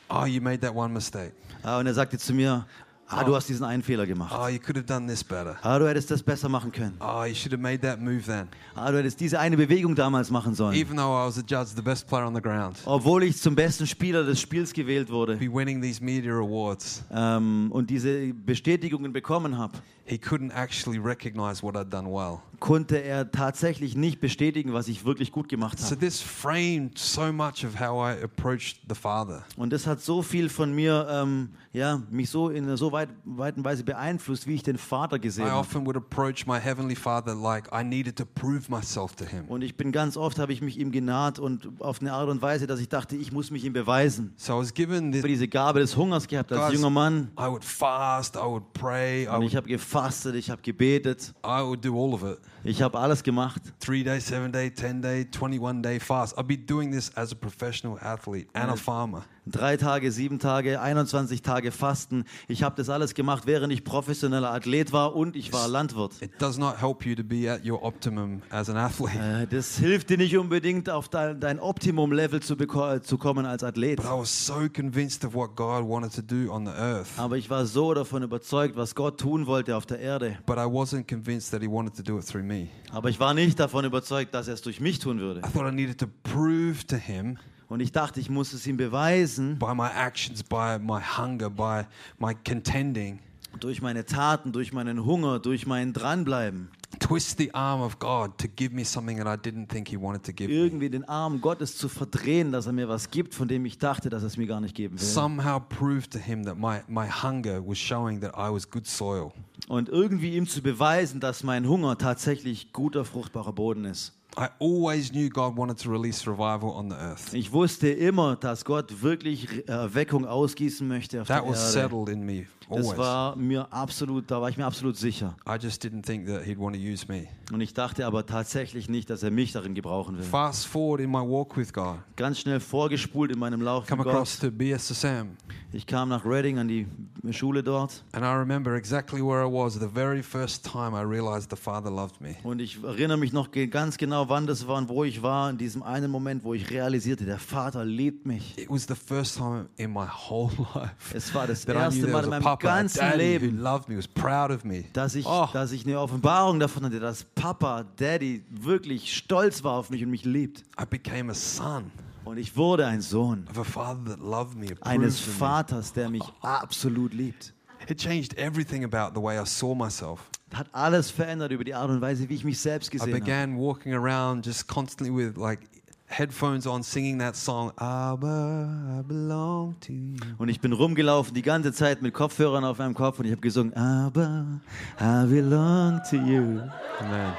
[0.09, 1.33] Oh, you made that one mistake.
[1.65, 2.65] äh, und er sagte zu mir,
[3.07, 4.35] ah, du hast diesen einen Fehler gemacht.
[4.37, 5.55] Oh, you could have done this better.
[5.61, 6.95] Ah, du hättest das besser machen können.
[6.99, 8.47] Oh, you should have made that move then.
[8.75, 10.75] Ah, du hättest diese eine Bewegung damals machen sollen.
[10.75, 13.87] Even though I was adjudged the best player on the ground, Obwohl ich zum besten
[13.87, 19.57] Spieler des Spiels gewählt wurde be winning these media awards, ähm, und diese Bestätigungen bekommen
[19.57, 19.73] habe,
[20.05, 22.39] he couldn't actually recognize what I'd done well.
[22.59, 25.97] konnte er tatsächlich nicht bestätigen, was ich wirklich gut gemacht So habe.
[25.99, 29.43] this framed so much of how I approached the Father.
[29.57, 33.09] Und das hat so viel von mir, ähm, ja, mich so in einer so weit,
[33.25, 35.59] weiten Weise beeinflusst, wie ich den Vater gesehen I habe.
[35.59, 39.45] often would approach my heavenly Father like I needed to prove myself to him.
[39.49, 42.41] Und ich bin ganz oft, habe ich mich ihm genaht und auf eine Art und
[42.41, 44.33] Weise, dass ich dachte, ich muss mich ihm beweisen.
[44.37, 45.29] So I was given Ich this.
[45.29, 47.31] diese Gabe des Hungers gehabt als junger Mann.
[47.37, 51.33] I would fast, I would pray, I Und would, ich habe gefastet, ich habe gebetet,
[51.43, 52.39] I would do all of it.
[52.63, 53.61] ich habe alles gemacht.
[53.79, 56.37] Three day, seven day, 10 day, 21 day fast.
[56.37, 59.23] I'd be doing this as a professional athlete and a farmer.
[59.47, 62.23] Drei Tage, sieben Tage, 21 Tage Fasten.
[62.47, 66.13] Ich habe das alles gemacht, während ich professioneller Athlet war und ich war Landwirt.
[66.21, 69.19] It does not help you to be at your optimum as an athlete.
[69.19, 73.97] Äh, Das hilft dir nicht unbedingt, auf dein, Optimum-Level zu, beko- zu kommen als Athlet.
[73.97, 77.09] But I was so convinced of what God wanted to do on the earth.
[77.17, 80.39] Aber ich war so davon überzeugt, was Gott tun wollte auf der Erde.
[80.47, 82.69] But I wasn't convinced that He wanted to do it through me.
[82.91, 85.41] Aber ich war nicht davon überzeugt, dass er es durch mich tun würde.
[85.41, 87.37] I thought I needed to prove to Him
[87.67, 91.83] Und ich dachte, ich muss es ihm beweisen, by my actions, by my hunger, by
[92.19, 93.19] my contending,
[93.59, 98.47] durch meine Taten, durch meinen Hunger, durch mein Dranbleiben, twist the arm of God to
[98.47, 100.55] give me something that I didn't think He wanted to give me.
[100.55, 104.09] irgendwie den Arm Gottes zu verdrehen, dass er mir was gibt, von dem ich dachte,
[104.09, 105.05] dass er es mir gar nicht geben will.
[105.05, 109.31] Somehow prove to Him that my, my hunger was showing that I was good soil.
[109.67, 114.13] Und irgendwie ihm zu beweisen, dass mein Hunger tatsächlich guter, fruchtbarer Boden ist.
[114.37, 117.33] I always knew God wanted to release revival on the earth.
[117.33, 122.47] Ich wusste immer, dass Gott wirklich Erweckung ausgießen möchte auf That der Erde.
[122.69, 122.97] Das always.
[122.97, 125.35] war mir absolut, da war ich mir absolut sicher.
[125.47, 127.27] I just didn't think that He'd want to use me.
[127.51, 130.23] Und ich dachte aber tatsächlich nicht, dass er mich darin gebrauchen will.
[130.23, 134.11] Fast forward in my walk with God, Ganz schnell vorgespult in meinem Lauf come mit
[134.11, 134.49] across Gott.
[134.49, 135.27] to BSSM,
[135.71, 136.87] Ich kam nach Reading an die
[137.31, 141.49] Schule dort and I remember exactly where I was the very first time I realized
[141.51, 142.35] the Father loved me.
[142.43, 145.57] und ich erinnere mich noch ganz genau, wann das war und wo ich war, in
[145.57, 148.57] diesem einen Moment, wo ich realisierte, der Vater liebt mich.
[148.57, 152.29] It was the first time in my whole life Es war das erste Mal in
[152.31, 154.85] meinem Papa, ganzen Daddy who Leben, loved me, was proud of me.
[154.93, 155.47] dass ich, Oh.
[155.53, 160.09] dass ich eine Offenbarung davon hatte, dass Papa, Daddy wirklich stolz war auf mich und
[160.11, 160.59] mich liebt.
[160.81, 161.91] I became a son
[162.23, 165.33] Und ich wurde ein Sohn of a father that loved me, eines approved of me.
[165.47, 167.53] Vaters, der mich absolut liebt.
[167.87, 170.21] It changed everything about the way I saw myself.
[170.53, 173.19] hat alles verändert über die Art und Weise, wie ich mich selbst I gesehen habe.
[173.23, 175.59] began walking around just constantly with like
[176.07, 180.15] headphones on, singing that song, Abba, I belong to you.
[180.37, 183.41] Und ich bin rumgelaufen die ganze Zeit mit Kopfhörern auf meinem Kopf und ich habe
[183.41, 184.61] gesungen, aber
[184.99, 186.61] I belong to you.
[187.01, 187.33] Man,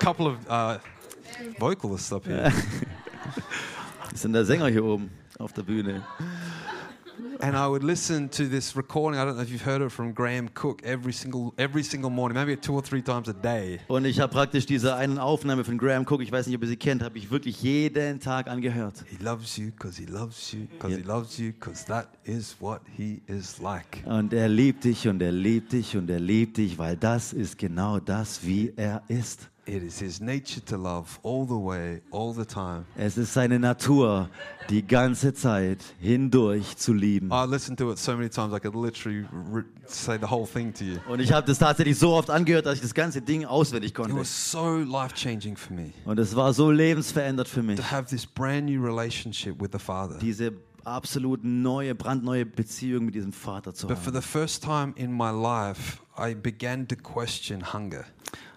[0.00, 0.78] couple of uh,
[1.58, 2.52] vocalists up here.
[4.10, 6.02] Das sind der Sänger hier oben auf der Bühne.
[7.42, 9.20] And I would listen to this recording.
[9.20, 12.36] I don't know if you've heard it from Graham Cook every single every single morning,
[12.36, 13.80] maybe two or three times a day.
[13.88, 16.68] Und ich habe praktisch diese eine Aufnahme von Graham Cook, ich weiß nicht, ob ihr
[16.68, 19.04] sie kennt, habe ich wirklich jeden Tag angehört.
[19.08, 22.80] He loves you because he loves you because he loves you because that is what
[22.96, 24.02] he is like.
[24.06, 27.58] Und er liebt dich und er liebt dich und er liebt dich, weil das ist
[27.58, 29.49] genau das, wie er ist.
[29.70, 32.86] It is his nature to love all the way, all the time.
[32.96, 34.28] Es ist seine Natur,
[34.68, 37.30] die ganze Zeit hindurch zu lieben.
[37.30, 39.24] I listened to it so many times I could literally
[39.86, 40.98] say the whole thing to you.
[41.08, 43.96] Und ich habe das tatsächlich so oft angehört, dass ich das ganze Ding auswendig It
[43.96, 44.16] konnte.
[44.16, 47.78] was so life changing for me Und es war so lebensverändert für mich.
[47.78, 50.18] to have this brand new relationship with the Father.
[50.18, 50.52] Diese
[50.84, 54.20] absolut neue, brandneue Beziehung mit diesem Vater zu But for haben.
[54.20, 58.04] the first time in my life, I began to question hunger.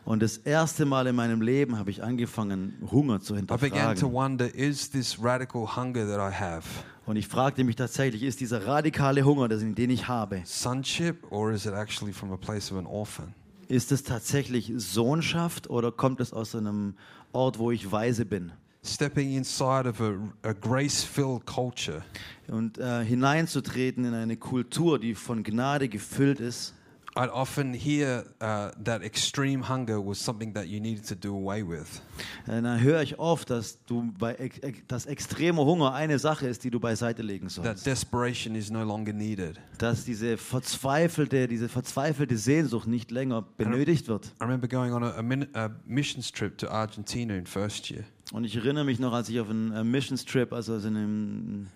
[0.06, 4.08] Und das erste Mal in meinem Leben habe ich angefangen, Hunger zu I began to
[4.08, 4.12] hinterfragen.
[4.14, 6.68] wonder is this radical hunger that I have
[7.06, 11.66] Und ich fragte mich tatsächlich, ist dieser radikale Hunger, den ich habe, sonship or is
[11.66, 13.34] it actually from a place of an orphan?
[13.70, 16.96] ist es tatsächlich Sohnschaft oder kommt es aus einem
[17.32, 18.52] Ort, wo ich weise bin?
[18.86, 22.04] Stepping inside of a, a grace filled culture,
[22.50, 26.74] Und äh, hineinzutreten in eine Kultur, die von Gnade gefüllt ist,
[27.16, 31.62] I'd often hear uh, that extreme hunger was something that you needed to do away
[31.62, 32.02] with.
[32.48, 36.48] äh, dann höre ich oft, dass du bei ex ex- dass extremer Hunger eine Sache
[36.48, 37.86] ist, die du beiseite legen That sollst.
[37.86, 39.60] desperation is no longer needed.
[39.78, 44.26] Dass diese verzweifelte, diese verzweifelte Sehnsucht nicht länger benötigt wird.
[44.42, 48.06] I remember going on a, a, a missions trip to Argentina in first year.
[48.32, 51.68] Und ich erinnere mich noch, als ich auf einen äh, Missions Trip, also in einem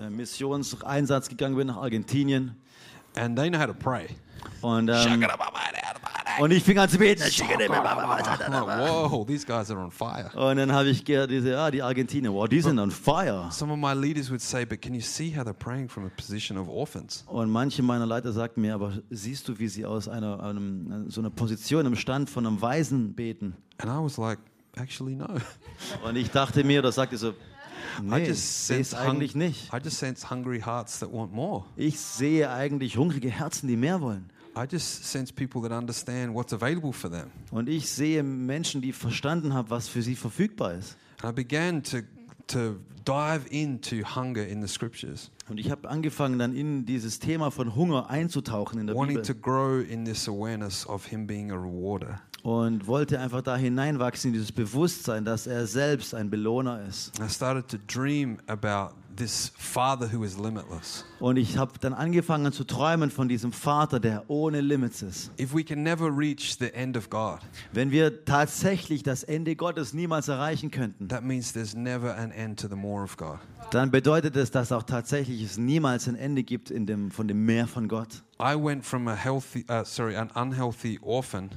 [0.00, 2.52] äh, Missionseinsatz gegangen bin nach Argentinien.
[3.18, 4.08] And they know how to pray.
[4.60, 5.26] Und, ähm,
[6.40, 7.22] und ich fing an zu beten.
[7.22, 10.30] Whoa, these guys are on fire.
[10.34, 13.48] Und dann habe ich gehört, diese, ah, die Argentinier, wow, die sind on fire.
[13.50, 16.10] Some of my leaders would say, but can you see how they're praying from a
[16.10, 17.24] position of orphans?
[17.26, 21.20] Und manche meiner Leiter sagten mir, aber siehst du, wie sie aus einer, einem, so
[21.20, 23.56] einer Position im Stand von einem Weisen beten?
[23.78, 24.38] And I was like,
[24.76, 25.26] actually, no.
[26.04, 27.34] Und ich dachte mir, das sagte so,
[27.98, 29.72] I nee, just sehe es sense eigentlich nicht.
[29.72, 31.64] I just sense hungry hearts that want more.
[31.76, 34.30] Ich sehe eigentlich hungrige Herzen, die mehr wollen.
[34.56, 37.30] I just sense people that understand what's available for them.
[37.50, 40.96] Und ich sehe Menschen, die verstanden haben, was für sie verfügbar ist.
[41.22, 41.98] And I began to,
[42.48, 47.50] to dive into hunger in the scriptures, Und ich habe angefangen, dann in dieses Thema
[47.50, 49.42] von Hunger einzutauchen in der wanting to Bibel.
[49.42, 52.20] grow in this awareness of Him being a rewarder.
[52.42, 57.12] Und wollte einfach da hineinwachsen in dieses Bewusstsein, dass er selbst ein Belohner ist.
[57.20, 61.04] I started to dream about this Father who is limitless.
[61.18, 65.32] Und ich habe dann angefangen zu träumen von diesem Vater, der ohne Limits ist.
[65.38, 67.40] If we can never reach the end of God,
[67.72, 72.60] Wenn wir tatsächlich das Ende Gottes niemals erreichen könnten, that means there's never an end
[72.60, 73.38] to the more of God.
[73.72, 77.44] dann bedeutet es, dass auch tatsächlich es niemals ein Ende gibt in dem, von dem
[77.44, 78.22] Meer von Gott.
[78.40, 81.50] I went from a healthy, uh, sorry, an unhealthy orphan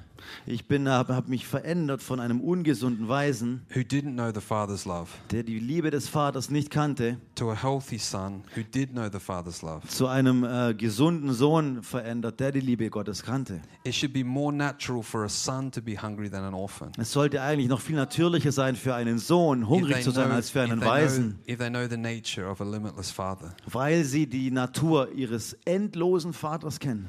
[0.46, 4.86] Ich bin, habe hab mich verändert von einem ungesunden Weisen, who didn't know the Father's
[4.86, 9.10] love der die Liebe des Vaters nicht kannte, to a healthy son who did know
[9.12, 9.82] the Father's love.
[9.88, 13.62] zu einem äh, gesunden Sohn verändert, der die Liebe Gottes kannte.
[13.84, 16.92] It should be more natural for a son to be hungry than an orphan.
[17.00, 20.52] Es sollte eigentlich noch viel natürlicher sein für einen Sohn, hungrig zu sein, know- als
[20.52, 23.56] für if einen they know- if they know the nature of a limitless father.
[23.72, 27.08] weil sie die Natur ihres endlosen Vaters kennen.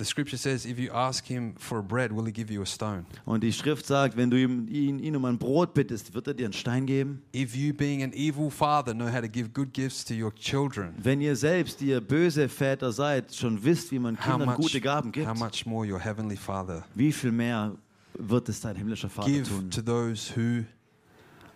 [0.00, 3.04] The scripture says, if you ask him for bread, will he give you a stone?
[3.26, 6.32] Und die Schrift sagt, wenn du ihm, ihn, ihn um ein Brot bittest, wird er
[6.32, 7.22] dir einen Stein geben.
[7.34, 10.94] If you, being an evil father, know how to give good gifts to your children,
[11.02, 14.56] Wenn ihr selbst, die ihr böse Väter seid, schon wisst, wie man how Kindern much,
[14.56, 17.76] gute Gaben gibt, how much more your heavenly father wie viel mehr
[18.14, 19.70] wird es dein himmlischer Vater give tun?
[19.70, 20.64] to those who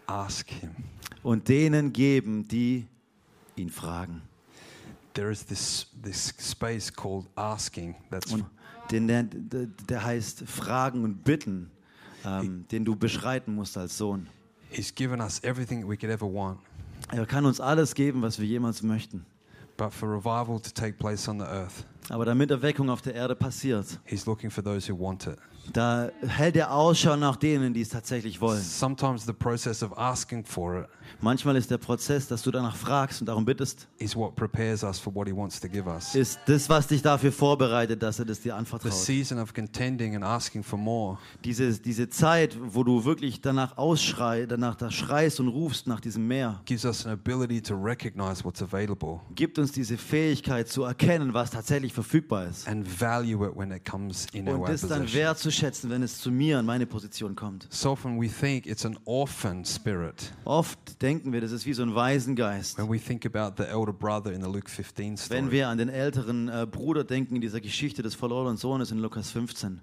[0.07, 0.73] ask him?
[1.23, 2.85] Und denen geben, die
[3.57, 4.21] ihn fragen.
[5.15, 8.45] There is this, this space called asking that's Und
[8.91, 11.71] den, der, der, heißt Fragen und Bitten,
[12.25, 14.29] ähm, den du beschreiten musst als Sohn.
[14.71, 16.59] He's given us everything we could ever want.
[17.13, 19.25] Er kann uns alles geben, was wir jemals möchten.
[19.77, 23.35] But for revival to take place on the earth, Aber damit Erweckung auf der Erde
[23.35, 25.39] passiert, he's looking for those who want it.
[25.73, 28.61] Da hält er Ausschau nach denen, die es tatsächlich wollen.
[28.61, 30.89] Sometimes the process of asking for it
[31.21, 34.99] Manchmal ist der Prozess, dass du danach fragst und darum bittest, is what prepares us
[34.99, 36.15] for what He wants to give us.
[36.15, 38.93] ist das, was dich dafür vorbereitet, dass er das dir The anvertraut.
[38.93, 44.47] season of contending and asking for more Diese, diese Zeit, wo du wirklich danach ausschrei,
[44.47, 48.63] danach da schreist und rufst nach diesem Meer, gives us an ability to recognize what's
[48.63, 52.69] available gibt uns diese Fähigkeit zu erkennen, was tatsächlich verfügbar ist.
[52.69, 55.21] and value it when it comes in Und our das dann possession.
[55.23, 57.67] wertzuschätzen, wenn es zu mir an meine Position kommt.
[57.71, 61.83] So often we think it's an orphan spirit Oft denken wir, das ist wie so
[61.83, 62.79] ein Waisengeist.
[62.79, 65.39] when we think about the elder brother in the Luke 15 story.
[65.39, 68.99] Wenn wir an den älteren äh, Bruder denken in dieser Geschichte des verlorenen Sohnes in
[68.99, 69.81] Lukas 15.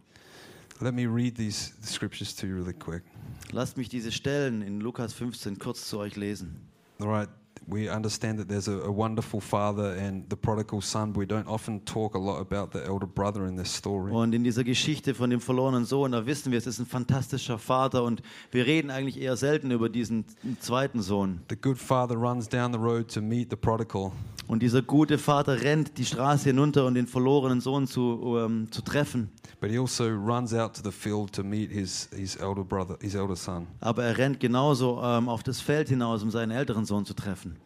[0.80, 3.04] Let me read these scriptures to you really quick.
[3.52, 6.56] Lasst mich diese Stellen in Lukas 15 kurz zu euch lesen.
[7.00, 7.30] All right,
[7.68, 11.80] we understand that there's a, a wonderful father and the prodigal son, we don't often
[11.82, 14.12] talk a lot about the elder brother in this story.
[14.12, 17.58] Und in dieser Geschichte von dem verlorenen Sohn, da wissen wir, es ist ein fantastischer
[17.58, 20.26] Vater und wir reden eigentlich eher selten über diesen
[20.60, 21.42] zweiten Sohn.
[21.50, 24.12] The good father runs down the road to meet the prodigal.
[24.48, 28.82] Und dieser gute Vater rennt die Straße hinunter, um den verlorenen Sohn zu, ähm, zu
[28.82, 29.30] treffen.
[29.60, 33.14] But he also runs out to the field to meet his, his elder brother, his
[33.14, 33.68] elder son.
[33.80, 37.58] Aber er rennt genauso ähm, auf das Feld hinaus, um seinen älteren Sohn zu treffen.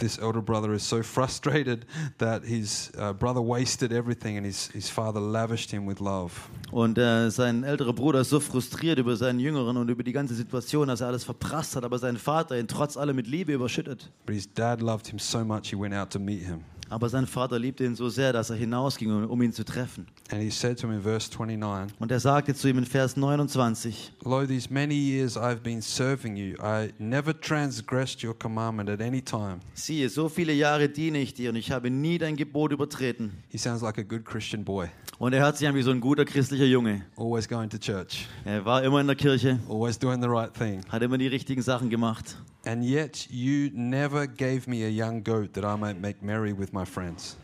[0.00, 1.84] This elder brother is so frustrated
[2.18, 6.32] that his uh, brother wasted everything and his, his father lavished him with love.
[6.72, 10.34] Und äh, sein älterer Bruder ist so frustriert über seinen Jüngeren und über die ganze
[10.34, 14.10] Situation, dass er alles verprasst hat, aber sein Vater ihn trotz allem mit Liebe überschüttet.
[14.24, 16.64] But his dad loved him so much he went out to meet him.
[16.90, 20.06] Aber sein Vater liebte ihn so sehr, dass er hinausging, um, ihn zu treffen.
[20.30, 23.16] And he said to him in verse 29, Und er sagte zu ihm in Vers
[23.16, 29.00] 29, Lo, these many years I've been serving you, I never transgressed your commandment at
[29.00, 29.60] any time.
[29.74, 33.32] siehe, so viele Jahre diene ich dir und ich habe nie dein Gebot übertreten.
[33.48, 34.88] He sounds like a good Christian boy,
[35.20, 37.02] Und er hört sich an wie so ein guter christlicher Junge.
[37.18, 40.80] always going to church, Er war immer in der Kirche, always doing the right thing.
[40.88, 42.38] hat immer die richtigen Sachen gemacht.
[42.64, 46.72] And yet you never gave me a young goat that I might make merry with
[46.72, 47.36] my friends.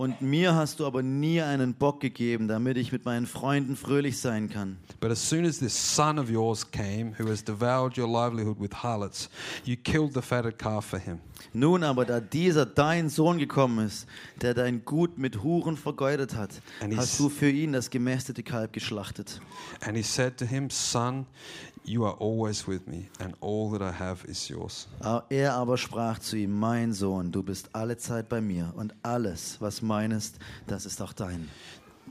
[0.00, 4.18] Und mir hast du aber nie einen Bock gegeben, damit ich mit meinen Freunden fröhlich
[4.18, 4.78] sein kann.
[4.98, 8.72] But as soon as this son of yours came, who has devoured your livelihood with
[8.82, 9.28] harlots,
[9.62, 11.18] you killed the fatted calf for him.
[11.52, 14.06] Nun aber, da dieser dein Sohn gekommen ist,
[14.40, 16.62] der dein Gut mit Huren vergeudet hat,
[16.96, 19.38] hast du für ihn das gemästete Kalb geschlachtet.
[19.82, 21.26] And he said to him, Son,
[21.90, 24.86] you are always with me, and all that I have is yours.
[25.28, 29.56] Er aber sprach zu ihm, mein Sohn, du bist alle Zeit bei mir und alles,
[29.60, 31.48] was mein ist, das ist auch dein.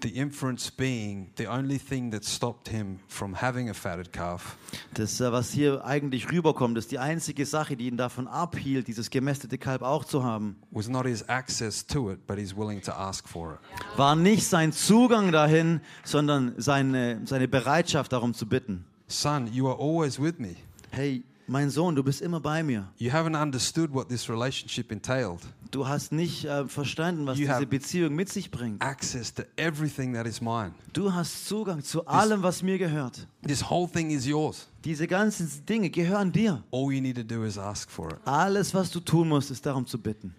[0.01, 4.55] The inference being the only thing that stopped him from having a fatted calf
[4.93, 9.09] Das, äh, was hier eigentlich rüberkommt, ist die einzige Sache, die ihn davon abhielt, dieses
[9.09, 12.93] gemästete Kalb auch zu haben, was not his access to it, but he's willing to
[12.93, 13.59] ask for it.
[13.97, 18.85] war nicht sein Zugang dahin, sondern seine, seine Bereitschaft darum zu bitten.
[19.09, 20.55] Son, you are always with me.
[20.91, 22.87] Hey, mein Sohn, du bist immer bei mir.
[22.97, 25.39] You haven't understood what this relationship entailed.
[25.71, 28.81] Du hast nicht äh, verstanden, was You diese Beziehung mit sich bringt.
[28.83, 30.73] Access to everything that is mine.
[30.93, 33.27] Du hast Zugang zu allem, was mir gehört.
[33.47, 34.67] This whole thing is yours.
[34.85, 36.63] Diese ganzen Dinge gehören dir.
[36.71, 38.19] All you need to do is ask for it.
[38.25, 40.35] Alles, was du tun musst, ist darum zu bitten.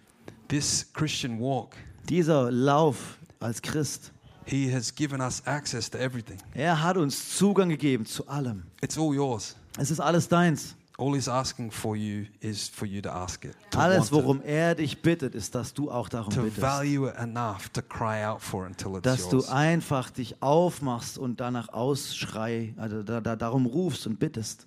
[0.46, 1.74] This Christian walk,
[2.08, 4.12] Dieser Lauf als Christ,
[4.50, 6.38] he has given us access to everything.
[6.54, 8.64] er hat uns Zugang gegeben zu allem.
[8.82, 9.56] It's all yours.
[9.78, 10.74] Es ist alles deins.
[10.98, 13.54] All he's asking for you is for you to ask it.
[13.70, 16.60] To Alles, worum er dich bittet, ist, dass du auch darum to bittest.
[16.60, 19.48] value it enough to cry out for until it's Dass du yours.
[19.48, 24.66] einfach dich aufmachst und danach ausschrei, also da, da, darum rufst und bittest.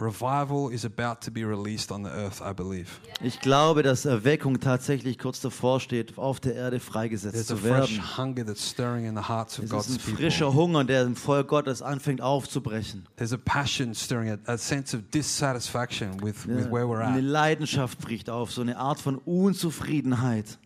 [0.00, 3.00] Revival is about to be released on the earth, I believe.
[3.20, 7.60] Ich glaube, dass Erweckung tatsächlich kurz davor steht, auf der Erde freigesetzt There's a zu
[7.60, 8.16] fresh werden.
[8.16, 11.16] hunger that's stirring in the hearts of Es God's ist ein frischer Hunger, der im
[11.16, 13.06] Volk Gottes anfängt aufzubrechen.
[13.16, 17.18] There's a passion stirring, a, a sense of dissatisfaction with, with Ja, where we're Eine
[17.18, 17.24] at.
[17.24, 20.58] Leidenschaft bricht auf, so eine Art von Unzufriedenheit.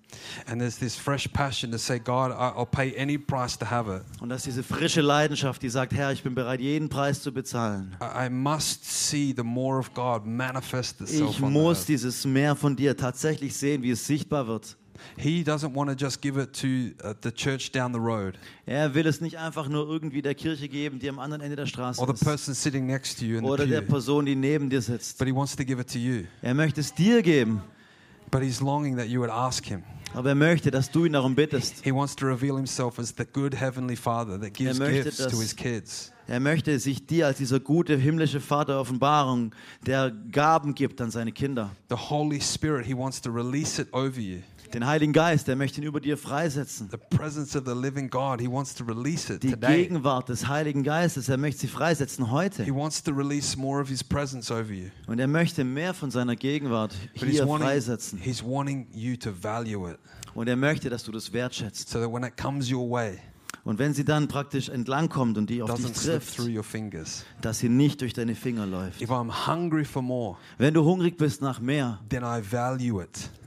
[0.47, 4.03] And there's this fresh passion to say, God, I'll pay any price to have it.
[4.21, 7.97] Und dass diese frische Leidenschaft, die sagt, Herr, ich bin bereit, jeden Preis zu bezahlen.
[8.01, 11.89] I, must see the more of God manifest itself Ich on the muss earth.
[11.89, 14.77] dieses Meer von dir tatsächlich sehen, wie es sichtbar wird.
[15.17, 18.95] He doesn't want to just give it to uh, the church down the road Er
[18.95, 22.01] will es nicht einfach nur irgendwie der Kirche geben, die am anderen Ende der Straße
[22.01, 22.25] or the ist.
[22.25, 25.19] person sitting next to you in the Oder der pew, Person, die neben dir sitzt.
[25.19, 26.23] but he wants to give it to you.
[26.41, 27.63] Er möchte es dir geben,
[28.31, 29.83] But he's longing that you would ask him.
[30.15, 31.83] Aber er möchte, dass du ihn darum bittest.
[31.85, 35.25] He wants to reveal himself as the good heavenly father that gives möchte, gifts to
[35.31, 36.13] dass- his kids.
[36.29, 39.53] Er möchte sich dir als dieser gute himmlische Vater Offenbarung,
[39.85, 41.71] der Gaben gibt an seine Kinder.
[41.91, 44.39] The Holy Spirit, He wants to release it over you.
[44.75, 46.89] Den Heiligen Geist, der möchte ihn über dir freisetzen.
[46.91, 49.83] The presence of the living God, He wants to release it Die today.
[49.83, 52.65] Gegenwart des Heiligen Geistes, er möchte sie freisetzen heute.
[52.65, 54.89] He wants to release more of His presence over you.
[55.07, 58.19] Und er möchte mehr von seiner Gegenwart But he's hier wanting, freisetzen.
[58.19, 59.99] he's wanting you to value it
[60.35, 61.91] Und er möchte, dass du das wertschätzt.
[61.91, 63.19] so that when it comes your way,
[63.65, 66.41] Und wenn sie dann praktisch entlangkommt und die auf dich trifft,
[67.43, 69.01] dass sie nicht durch deine Finger läuft.
[69.01, 72.01] If I'm hungry for more, Wenn du hungrig bist nach mehr,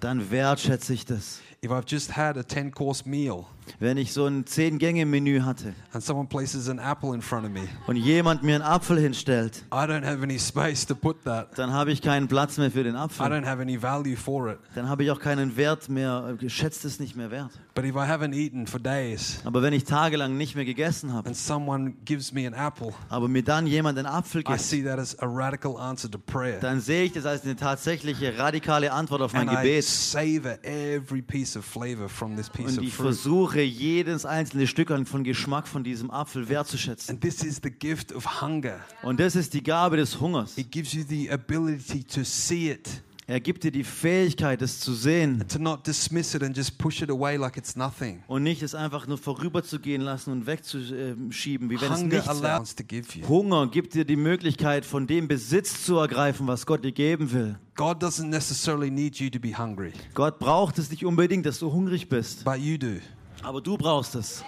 [0.06, 1.42] dann wertschätze ich das.
[1.64, 3.46] If I've just had a 10 course meal
[3.80, 7.68] Wenn ich so ein Zehn-Gänge-Menü hatte and someone places an apple in front of me,
[7.88, 11.58] und jemand mir einen Apfel hinstellt, I don't have any space to put that.
[11.58, 13.26] dann habe ich keinen Platz mehr für den I Apfel.
[13.26, 14.60] don't have any value for it.
[14.76, 17.50] Dann habe ich auch keinen Wert mehr, geschätzt es nicht mehr wert.
[17.74, 21.30] But if I haven't eaten for days Aber wenn ich tagelang nicht mehr gegessen habe,
[21.30, 24.84] and someone gives me an apple, aber mir dann jemand einen Apfel I gibt, see
[24.84, 26.60] that as a radical answer to prayer.
[26.60, 29.86] dann sehe ich das als eine tatsächliche radikale Antwort auf mein And I Gebet.
[29.96, 35.24] Savor every piece of flavor from this piece Und ich versuche, jedes einzelne Stück von
[35.24, 37.16] Geschmack von diesem Apfel wertzuschätzen.
[37.16, 38.80] And this is the gift of hunger.
[39.04, 40.58] Und das ist die Gabe des Hungers.
[40.58, 44.94] It gives you the ability to see it, Er gibt dir die Fähigkeit, es zu
[44.94, 48.22] sehen to not dismiss it and just push it away like it's nothing.
[48.28, 53.28] und nicht es einfach nur vorüberzugehen lassen und wegzuschieben, wie wenn es Hunger nichts wäre.
[53.28, 57.58] Hunger gibt dir die Möglichkeit, von dem Besitz zu ergreifen, was Gott dir geben will.
[57.76, 61.72] God doesn't necessarily need you to be hungry, Gott braucht es nicht unbedingt, dass du
[61.72, 63.02] hungrig bist, but you do.
[63.42, 64.44] aber du brauchst es.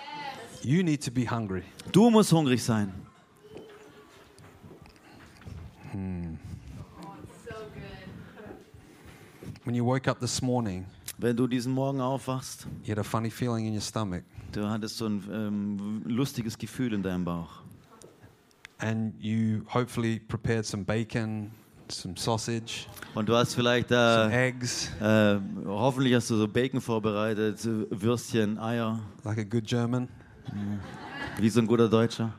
[0.62, 1.64] You need to be hungry.
[1.92, 2.94] Du musst hungrig sein.
[9.68, 10.86] When you woke up this morning,
[11.18, 14.95] Wenn du diesen Morgen aufwachst, you had a funny feeling in your stomach, du hattest
[14.97, 17.49] so ein ähm, lustiges Gefühl in deinem Bauch.
[18.80, 21.51] and you hopefully prepared some bacon,
[21.89, 26.80] some sausage, Und du hast vielleicht, some äh, eggs, äh, hoffentlich hast du so Bacon
[26.80, 27.59] vorbereitet,
[27.89, 30.07] Würstchen, Eier, like a good German,
[31.41, 32.32] wie so ein guter Deutscher.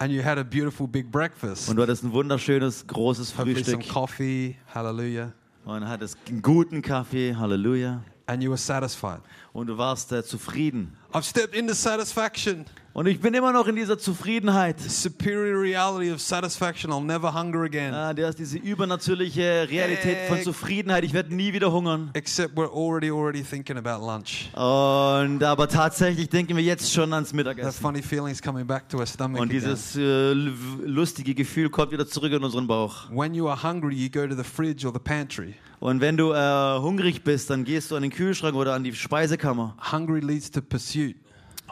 [0.00, 1.68] and you had a beautiful big breakfast.
[1.68, 3.92] Und du hattest ein wunderschönes, großes Hopefully some Frühstück.
[3.94, 5.32] coffee, hallelujah,
[5.68, 8.00] Und hattest einen guten Kaffee, Halleluja.
[8.26, 9.20] and you were satisfied.
[9.52, 10.96] Und du warst äh, zufrieden.
[11.12, 12.64] I've stepped into satisfaction.
[12.98, 14.80] Und ich bin immer noch in dieser Zufriedenheit.
[14.80, 16.90] Superior reality of satisfaction.
[16.90, 17.94] I'll never hunger again.
[17.94, 20.42] Ah, der ist diese übernatürliche Realität von.
[20.42, 21.04] Zufriedenheit.
[21.04, 22.10] Ich werde nie wieder hungern.
[22.14, 24.50] Except we're already already thinking about lunch.
[24.52, 27.80] Und aber tatsächlich denken wir jetzt schon ans That Mittagessen.
[27.80, 32.32] funny feeling's coming back to our stomach Und dieses äh, lustige Gefühl kommt wieder zurück
[32.32, 33.08] in unseren Bauch.
[33.12, 35.54] When you are hungry, you go to the fridge or the pantry.
[35.78, 38.92] Und wenn du äh, hungrig bist, dann gehst du an den Kühlschrank oder an die
[38.92, 39.76] Speisekammer.
[39.92, 41.14] Hungry leads to pursuit.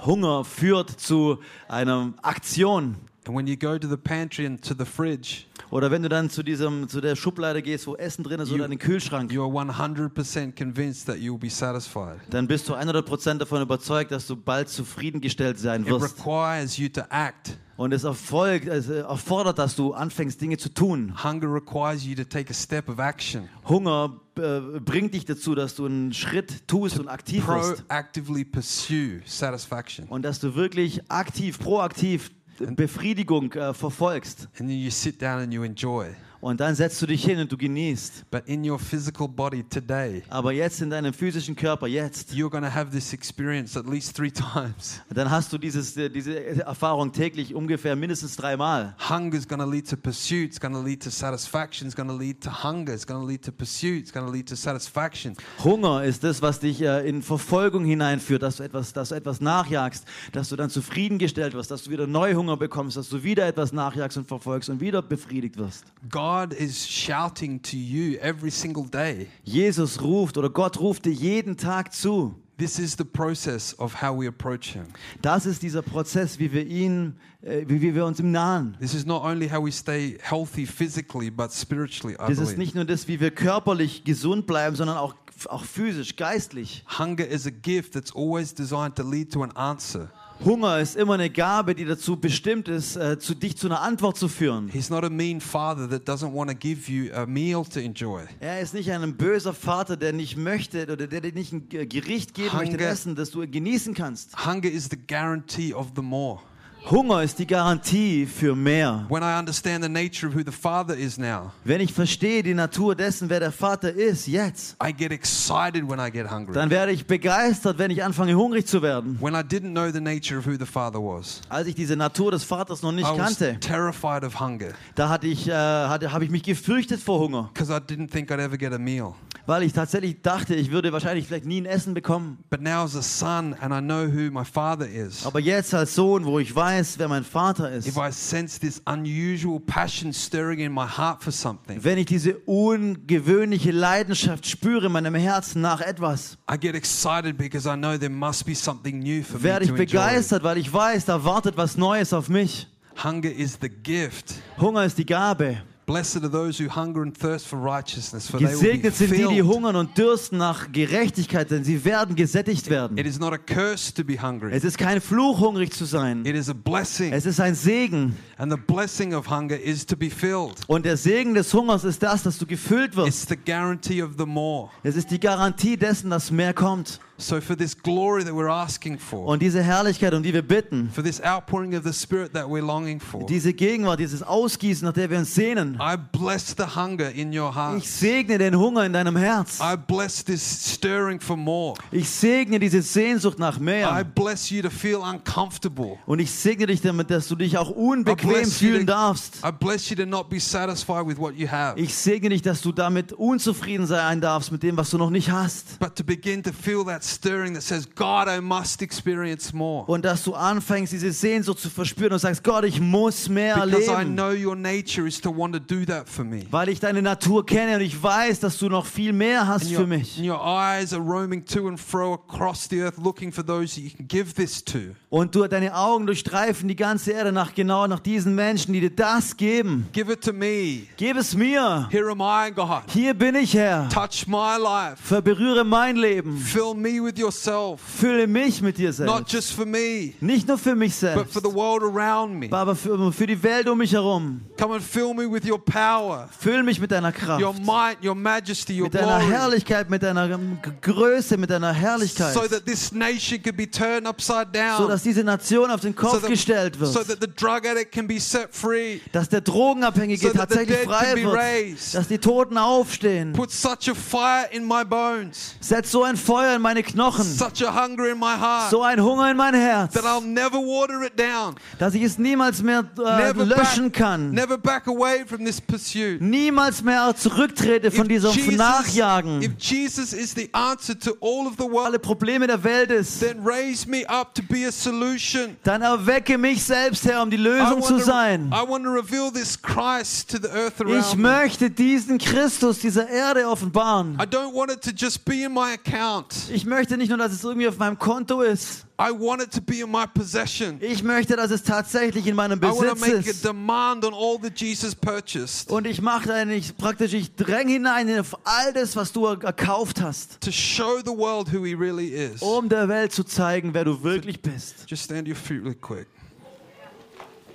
[0.05, 1.39] Hunger führt zu
[1.69, 2.97] einer Aktion.
[3.27, 6.31] And when you go to the pantry and to the fridge, Oder wenn du dann
[6.31, 9.33] zu, diesem, zu der Schublade gehst, wo Essen drin ist, You- oder an den Kühlschrank,
[9.33, 12.19] you are 100% convinced that you will be satisfied.
[12.31, 16.19] dann bist du 100% davon überzeugt, dass du bald zufriedengestellt sein It wirst.
[16.19, 17.59] requires you to act.
[17.77, 21.23] Und es erfolgt, es erfordert, dass du anfängst, Dinge zu tun.
[21.23, 23.49] Hunger requires you to take a step of action.
[23.69, 27.45] Hunger äh, bringt dich dazu, dass du einen Schritt tust und aktiv.
[27.45, 30.07] Proactively pursue satisfaction.
[30.09, 34.49] Und dass du wirklich aktiv, proaktiv Befriedigung äh, verfolgst.
[34.59, 36.15] And then you sit down and you enjoy.
[36.41, 38.31] Und dann setzt du dich hin und du genießt.
[38.31, 42.65] But in your physical body today, Aber jetzt in deinem physischen Körper, jetzt, you're going
[42.65, 45.01] to have this experience at least three times.
[45.13, 48.95] dann hast du dieses, äh, diese Erfahrung täglich ungefähr mindestens dreimal.
[49.09, 50.51] Hunger is going to lead to pursuit.
[50.51, 51.87] It's going to lead to satisfaction.
[51.87, 52.93] It's going to lead to hunger.
[52.93, 54.03] It's going to lead to pursuit.
[54.03, 55.35] It's going to lead to satisfaction.
[55.65, 59.41] Hunger ist das, was dich äh, in Verfolgung hineinführt, dass du etwas, dass du etwas
[59.41, 63.73] nachjagst, dass du dann zufriedengestellt wirst, dass du wieder Neuhunger bekommst, dass du wieder etwas
[63.73, 65.85] nachjagst und verfolgst und wieder befriedigt wirst.
[66.11, 69.29] God is shouting to you every single day.
[69.45, 72.35] Jesus ruft oder Gott ruft dir jeden Tag zu.
[72.59, 74.87] This is the process of how we approach Him.
[75.21, 78.77] Das ist dieser Prozess, wie wir ihn, äh, wie, wir uns ihm nahen.
[78.81, 82.75] This is not only how we stay healthy physically, but spiritually, I Das ist nicht
[82.75, 85.15] nur das, wie wir körperlich gesund bleiben, sondern auch,
[85.51, 86.83] auch physisch, geistlich.
[86.99, 90.11] Hunger is a gift that's always designed to lead to an answer.
[90.45, 94.17] Hunger ist immer eine Gabe, die dazu bestimmt ist, äh, zu dich zu einer Antwort
[94.17, 94.69] zu führen.
[94.69, 98.23] He's not a mean father that doesn't want to give you a meal to enjoy.
[98.39, 101.87] Er ist nicht ein böser Vater, der nicht möchte oder der dir nicht ein Ge-
[101.87, 104.37] Gericht geben möchte, Hunger- Essen, das du genießen kannst.
[104.47, 106.41] Hunger is the guarantee of the more.
[106.89, 109.07] Hunger ist die Garantie für mehr.
[109.09, 112.55] When I understand the nature of who the Father is now, Wenn ich verstehe die
[112.55, 116.53] Natur dessen, wer der Vater ist, jetzt, I get excited when I get hungry.
[116.55, 119.19] dann werde ich begeistert, wenn ich anfange hungrig zu werden.
[119.21, 122.31] When I didn't know the nature of who the Father was, Als ich diese Natur
[122.31, 126.31] des Vaters noch nicht kannte, terrified of hunger da hatte ich, äh, hatte, habe ich
[126.31, 129.15] mich gefürchtet vor Hunger, because I didn't think I'd ever get a meal.
[129.47, 132.39] weil ich tatsächlich dachte, ich würde wahrscheinlich vielleicht nie ein Essen bekommen.
[132.51, 135.95] But now, as a son, and I know who my Father is, Aber jetzt als
[135.95, 140.61] Sohn, wo ich weiß, wer mein Vater ist, if I sense this unusual passion stirring
[140.61, 145.81] in my heart for something, wenn ich diese ungewöhnliche Leidenschaft spüre in meinem Herzen nach
[145.81, 149.65] etwas, I get excited because I know there must be something new for me werde
[149.65, 149.87] ich to enjoy.
[149.87, 152.67] begeistert, weil ich weiß, da wartet was Neues auf mich.
[153.03, 154.35] Hunger is the gift.
[154.59, 155.59] Hunger ist die Gabe.
[155.87, 159.13] Blessed are those who hunger and thirst for righteousness, for they will be Gesegnet sind
[159.13, 162.99] die, die hungern und dürsten nach Gerechtigkeit, denn sie werden gesättigt werden.
[162.99, 164.51] It is not a curse to be hungry.
[164.53, 166.27] Es ist kein Fluch, hungrig zu sein.
[166.27, 167.13] It is a blessing.
[167.13, 168.17] Es ist ein Segen.
[168.37, 170.55] And the blessing of hunger is to be filled.
[170.67, 173.09] Und der Segen des Hungers ist das, dass du gefüllt wirst.
[173.09, 174.71] It's the guarantee of the more.
[174.83, 176.99] Es ist die Garantie dessen, dass mehr kommt.
[177.19, 180.91] So for this glory that we're asking for, Und diese Herrlichkeit, um die wir bitten,
[180.93, 184.93] for this outpouring of the Spirit that we're longing for, diese Gegenwart, dieses Ausgießen, nach
[184.93, 187.79] der wir uns sehnen, I bless the hunger in your heart.
[187.79, 189.59] ich segne den Hunger in deinem Herz.
[189.61, 191.75] I bless this stirring for more.
[191.91, 194.05] Ich segne diese Sehnsucht nach I mehr.
[194.05, 195.99] bless you to feel uncomfortable.
[196.07, 199.37] Und ich segne dich damit, dass du dich auch I unbequem fühlen to, darfst.
[199.45, 202.61] I bless you to not be satisfied with what you have, Ich segne dich, dass
[202.61, 205.79] du damit unzufrieden sein darfst mit dem, was du noch nicht hast.
[205.79, 209.85] but to begin to feel that stirring that says, God, I must experience more.
[209.87, 213.85] Und dass du anfängst, diese Sehnsucht zu verspüren und sagst, Gott, ich muss mehr Because
[213.91, 214.17] I erleben.
[214.17, 216.43] know your nature is to want to do that for me.
[216.51, 219.73] Weil ich deine Natur kenne und ich weiß, dass du noch viel mehr hast And
[219.75, 220.19] für your, mich.
[220.19, 223.83] and your eyes are roaming to and fro across the earth looking for those that
[223.85, 224.79] you can give this to.
[225.09, 228.91] Und du, deine Augen durchstreifen die ganze Erde nach genau nach diesen Menschen, die dir
[228.91, 229.89] das geben.
[229.93, 230.83] Give it to me.
[230.97, 231.89] Gib es mir.
[231.91, 232.83] Here am I, God.
[232.93, 233.89] Hier bin ich, Herr.
[233.89, 234.97] Touch my life.
[235.03, 236.37] Verberühre mein Leben.
[236.39, 237.81] Fill me with yourself.
[237.81, 238.97] Fülle mich mit dir Not
[239.29, 239.33] selbst.
[239.33, 242.49] just for me, Nicht nur für mich but selbst, for the world around me.
[242.51, 244.41] aber für, für die Welt um mich herum.
[244.59, 248.15] Come and fill me with your power, Füll mich mit deiner your Kraft, might, your
[248.15, 249.33] majesty, your mit deiner glory.
[249.33, 250.39] Herrlichkeit, mit deiner
[250.81, 254.53] Größe, mit deiner Herrlichkeit, So that this nation could be turned upside so
[254.85, 254.89] down.
[254.89, 257.93] dass diese Nation auf den So Kopf that, gestellt so wird, that the drug addict
[257.93, 259.01] can be set free.
[259.13, 261.95] dass der Drogenabhängige so tatsächlich frei wird, raised.
[261.95, 263.33] dass die Toten aufstehen.
[263.33, 267.63] Put such a fire in my bones, Setz so ein Feuer in meine Knochen, such
[267.63, 271.03] a hunger in my heart, so ein Hunger in mein Herz, that I'll never water
[271.05, 271.55] it down.
[271.79, 274.31] dass ich es niemals mehr äh, Never löschen back, kann.
[274.31, 276.21] never back away from this pursuit.
[276.21, 279.43] Niemals mehr zurücktrete von diesem Nachjagen.
[279.43, 283.21] if Jesus is the answer to all of the world, Alle Probleme der Welt ist,
[283.21, 285.57] then raise me up to be a solution.
[285.65, 288.51] dann erwecke mich selbst, Herr, um die I Lösung zu sein.
[288.51, 293.09] to, I want to reveal this Christ to the earth Ich möchte diesen Christus dieser
[293.09, 294.19] Erde offenbaren.
[294.21, 296.35] I don't want it to just be in my account.
[296.53, 298.85] Ich möchte nicht nur, dass es irgendwie auf meinem Konto ist.
[299.01, 300.79] I want it to be in my possession.
[300.81, 303.45] Ich möchte, dass es tatsächlich in meinem I want to Besitz make a ist.
[303.45, 308.37] demand on all that Jesus purchased Und ich mache eigentlich praktisch, ich dränge hinein auf
[308.45, 312.41] all das, was du erkauft hast, to show the world who he really is.
[312.43, 314.85] um der Welt zu zeigen, wer du wirklich bist.
[314.87, 316.07] Just stand your feet really quick.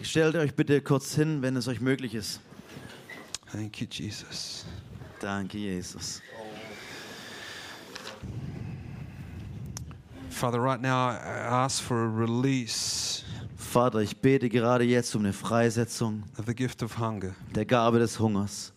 [0.03, 2.39] Stellt euch bitte kurz hin, wenn es euch möglich ist.
[3.51, 4.65] Thank you, Jesus.
[5.19, 6.21] Danke, Jesus.
[10.41, 11.17] Father, right now I
[11.65, 13.23] ask for a release
[13.55, 17.35] Vater, ich bete gerade jetzt um eine Freisetzung of the gift of hunger.
[17.53, 18.71] der Gabe des Hungers.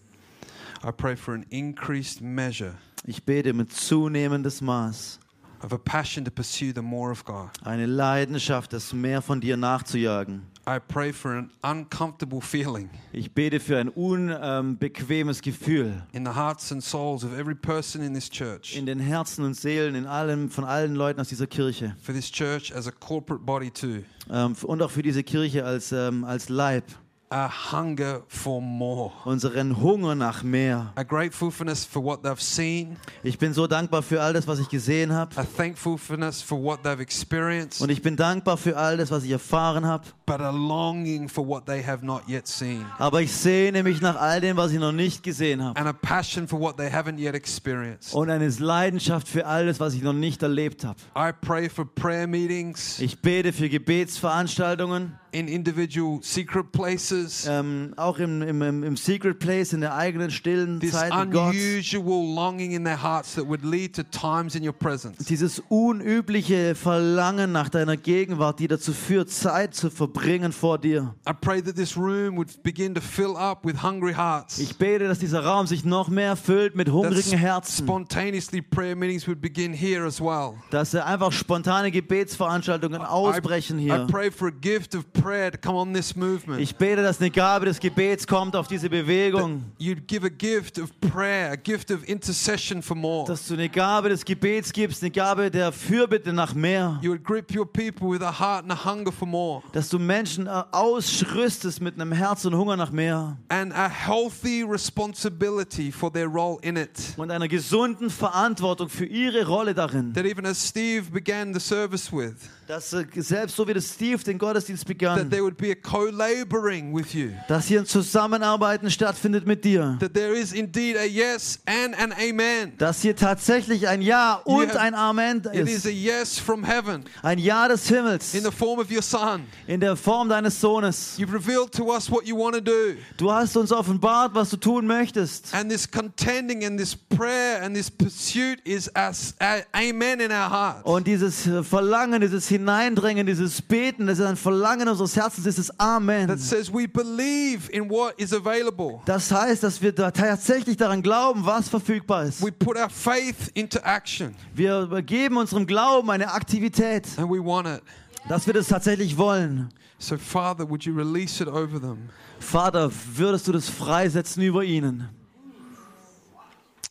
[0.86, 2.74] I pray for an increased measure
[3.06, 5.18] Ich bete mit zunehmendes Maß
[5.62, 7.48] of a passion to pursue the more of God.
[7.64, 10.42] eine Leidenschaft, das mehr von dir nachzujagen.
[10.66, 16.72] I pray for an uncomfortable feeling Ich bete für ein unbequemes Gefühl in the hearts
[16.72, 20.48] and souls of every person in this church, in den Herzen und Seelen in allem,
[20.50, 24.04] von allen Leuten aus dieser Kirche for this church as a corporate body too.
[24.30, 26.84] ähm, und auch für diese Kirche als, ähm, als Leib.
[27.30, 29.10] A hunger for more.
[29.24, 30.92] Unseren Hunger nach mehr.
[30.94, 34.68] A gratefulness for what they've seen, Ich bin so dankbar für all das, was ich
[34.68, 35.34] gesehen habe.
[35.36, 39.30] a thankfulness for what they've experienced, Und ich bin dankbar für all das, was ich
[39.32, 40.04] erfahren habe.
[40.26, 44.16] but a longing for what they have not yet seen, Aber ich sehne mich nach
[44.16, 45.80] all dem, was ich noch nicht gesehen habe.
[45.80, 48.14] and a passion for what they haven't yet experienced.
[48.14, 50.98] Und eine Leidenschaft für alles, was ich noch nicht erlebt habe.
[51.18, 57.46] I pray for prayer meetings Ich bete für Gebetsveranstaltungen, in individual secret places.
[57.48, 61.52] ähm, auch im, im, im, Secret Place, in der eigenen stillen This Zeit mit Gott.
[61.54, 66.74] unusual longing in their hearts that would lead to times in your presence Dieses unübliche
[66.74, 71.14] Verlangen nach deiner Gegenwart, die dazu führt, Zeit zu verbringen bringen vor dir.
[71.28, 74.58] I pray that this room would begin to fill up with hungry hearts.
[74.58, 77.84] Ich bete, dass dieser Raum sich noch mehr füllt mit hungrigen Herzen.
[77.84, 80.54] spontaneously prayer meetings would begin here as well.
[80.70, 84.06] Dass er einfach spontane Gebetsveranstaltungen ausbrechen I, I hier.
[84.08, 86.60] pray for a gift of prayer to come on this movement.
[86.60, 89.64] Ich bete, dass eine Gabe des Gebets kommt auf diese Bewegung.
[89.78, 93.26] You'd give a gift of prayer, a gift of intercession for more.
[93.26, 96.98] Dass du eine Gabe des Gebets gibst, eine Gabe der Fürbitte nach mehr.
[97.02, 99.62] You would grip your people with a heart and a hunger for more.
[99.72, 103.36] Dass du Menschen äh, ausrüstest mit einem Herz und Hunger nach mehr.
[103.48, 107.14] And a healthy responsibility for their role in it.
[107.16, 110.12] Und einer gesunden Verantwortung für ihre Rolle darin.
[110.12, 112.34] That even as Steve began the service with,
[112.66, 116.92] Dass äh, selbst so wie das Steve den Gottesdienst begann, there would be a co-laboring
[116.94, 117.30] with you.
[117.48, 119.96] dass hier ein Zusammenarbeiten stattfindet mit dir.
[120.00, 122.72] That there is indeed a yes and an amen.
[122.78, 125.96] Dass hier tatsächlich ein Ja und have- ein Amen It is a ist.
[125.96, 129.42] yes from heaven Ein Ja des Himmels in the form of your son.
[129.66, 131.16] in der Form deines Sohnes.
[131.18, 132.96] You've revealed to us what you want to do.
[133.16, 135.54] Du hast uns offenbart, was du tun möchtest.
[135.54, 139.34] And this contending and this prayer and this pursuit is as
[139.72, 140.84] amen in our heart.
[140.84, 145.80] Und dieses Verlangen, dieses Hineindrängen, dieses Beten, das ist ein Verlangen unseres Herzens, das ist
[145.80, 146.28] Amen.
[146.28, 149.00] That says we believe in what is available.
[149.04, 152.42] Das heißt, dass wir da tatsächlich daran glauben, was verfügbar ist.
[152.42, 157.68] We put our faith into action Wir geben unserem Glauben eine Aktivität, and we want
[157.68, 157.82] it.
[158.28, 159.68] dass wir das tatsächlich wollen.
[159.98, 162.08] So, Father, would you release it over them?
[162.40, 165.08] Vater, würdest du das freisetzen über ihnen?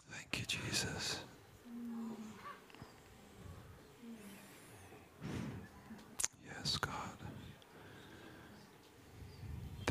[0.09, 1.17] Thank you, Jesus.
[6.45, 6.91] Yes, God.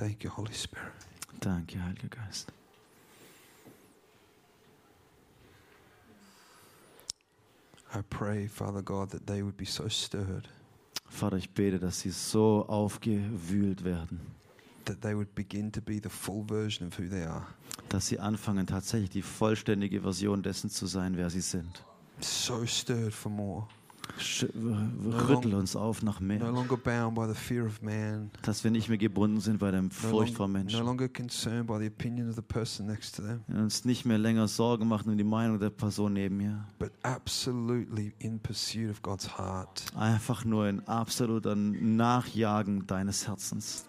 [0.03, 0.93] Thank you, Holy Spirit.
[1.39, 2.51] Danke, Heiliger Geist.
[7.95, 10.49] I pray, Father God, that they would be so stirred
[11.09, 14.19] Vater, ich bete, dass sie so aufgewühlt werden,
[14.87, 17.47] that they would begin to be the full version of who they are.
[17.89, 21.85] dass sie anfangen, tatsächlich die vollständige Version dessen zu sein, wer sie sind.
[22.19, 23.69] So stirred for more.
[24.19, 24.45] Sch
[25.29, 26.39] rüttel uns auf nach mehr,
[28.43, 30.85] dass wir nicht mehr gebunden sind bei der Furcht vor Menschen.
[30.85, 34.19] longer concerned by the opinion of the person next to them, Wir uns nicht mehr
[34.19, 36.65] länger Sorgen machen um die Meinung der Person neben mir.
[36.79, 39.85] but absolutely in pursuit of God's heart.
[39.97, 43.87] Einfach nur in absoluter Nachjagen deines Herzens.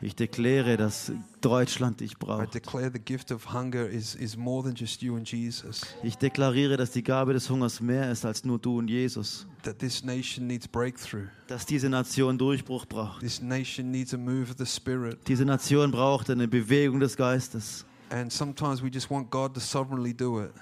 [0.00, 2.54] Ich dekläre, dass Deutschland dich I braucht.
[2.54, 5.82] declare the gift of hunger is, is more than just you and Jesus.
[6.02, 9.46] Ich deklariere, dass die Gabe des Hungers mehr ist als nur du und Jesus.
[9.62, 11.26] That this nation needs breakthrough.
[11.48, 13.20] Dass diese Nation Durchbruch braucht.
[13.20, 15.18] This nation needs a move of the Spirit.
[15.26, 17.84] Diese Nation braucht eine Bewegung des Geistes.
[18.10, 20.52] And sometimes we just want God to sovereignly do it.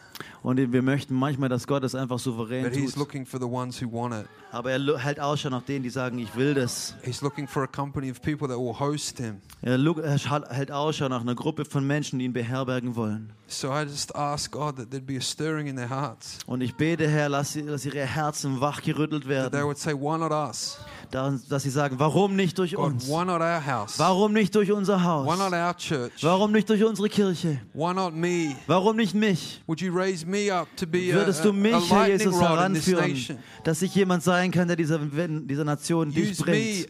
[0.42, 2.96] Und wir möchten manchmal, dass Gott es einfach souverän But He's tut.
[3.00, 4.26] looking for the ones who want it.
[4.52, 6.94] Aber er hält Ausschau nach denen, die sagen, ich will das.
[7.02, 9.40] He's looking for a company of people that will host Him.
[9.62, 13.32] Er hält Ausschau nach einer Gruppe von Menschen, die ihn beherbergen wollen.
[13.46, 16.38] So I just ask God that there'd be a stirring in their hearts.
[16.46, 19.64] Und ich bete, Herr, dass ihre Herzen wachgerüttelt That they werden.
[19.66, 20.78] would say, Why not us?
[21.10, 23.06] Da- Dass sie sagen, warum nicht durch God, uns?
[23.08, 23.98] why not our house?
[23.98, 25.52] Warum nicht durch unser Why not Haus?
[25.52, 26.12] our church?
[26.22, 27.60] Warum nicht durch unsere Kirche?
[27.74, 28.56] Why not me?
[28.66, 29.62] Warum nicht mich?
[29.66, 33.82] Would you raise me up to be a, Würdest du mich, Herr Jesus, heranführen, dass
[33.82, 36.88] ich jemand sein kann, der dieser, dieser Nation dich bringt?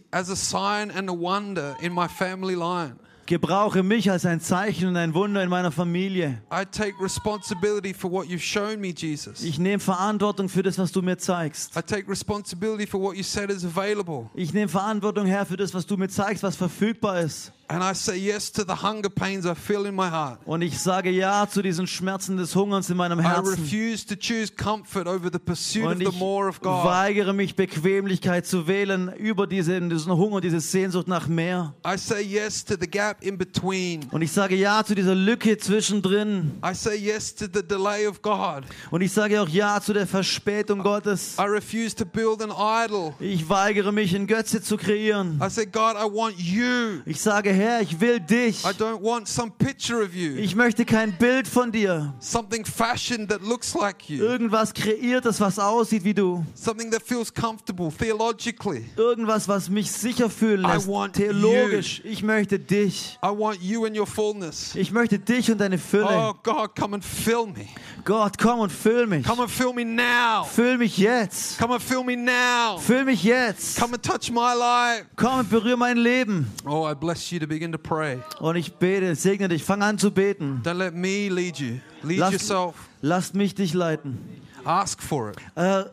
[3.26, 6.42] Gebrauche mich als ein Zeichen und ein Wunder in meiner Familie.
[6.52, 9.42] I take responsibility for what you've shown me, Jesus.
[9.42, 11.74] Ich nehme Verantwortung für das, was du mir zeigst.
[11.74, 14.28] I take responsibility for what you said is available.
[14.34, 17.50] Ich nehme Verantwortung, Herr, für das, was du mir zeigst, was verfügbar ist.
[17.66, 20.38] And I say yes to the hunger pains I feel in my heart.
[20.44, 23.54] Und ich sage Ja zu diesen Schmerzen des Hungerns in meinem I Herzen.
[23.54, 26.84] refuse to choose comfort over the pursuit Und of ich the more of God.
[26.84, 31.72] weigere mich, Bequemlichkeit zu wählen über diesen, diesen Hunger, diese Sehnsucht nach mehr.
[31.86, 34.08] I say yes to the gap in between.
[34.10, 36.52] Und ich sage Ja zu dieser Lücke zwischendrin.
[36.64, 38.64] I say yes to the delay of God.
[38.90, 41.36] Und ich sage auch Ja zu der Verspätung Gottes.
[41.38, 43.14] I refuse to build an idol.
[43.20, 45.40] Ich weigere mich, in Götze zu kreieren.
[45.42, 47.00] I say, God, I want you.
[47.06, 48.64] Ich sage, Herr, ich will dich.
[48.64, 52.12] I don't want some picture of you, Ich möchte kein Bild von dir.
[52.20, 56.44] something fashioned that looks like you, Irgendwas kreiertes, was aussieht wie du.
[56.54, 58.84] something that feels comfortable theologically.
[58.96, 60.88] Irgendwas, was mich sicher fühlen I lässt.
[60.88, 62.00] want Theologisch.
[62.04, 63.18] Ich möchte dich.
[63.22, 64.74] I want you in your fullness.
[64.74, 66.08] Ich möchte dich und deine Fülle.
[66.10, 67.66] Oh, God, come and fill me.
[68.04, 69.24] Gott, komm und füll mich.
[69.24, 70.44] Come and fill me now.
[70.44, 71.58] Füll mich jetzt.
[71.58, 72.78] Come and fill me now.
[72.78, 73.78] Füll mich jetzt.
[73.78, 75.06] Come and touch my life.
[75.16, 76.50] Komm und berühre mein Leben.
[76.66, 78.18] Oh, I bless you to begin to pray.
[78.40, 79.62] Und ich bete, segne dich.
[79.64, 80.60] Fang an zu beten.
[80.64, 81.78] Don't let me lead you.
[82.02, 82.74] Lead Lass- yourself.
[83.00, 84.18] Lasst mich dich leiten.
[84.64, 85.36] Ask for it.
[85.56, 85.84] Äh,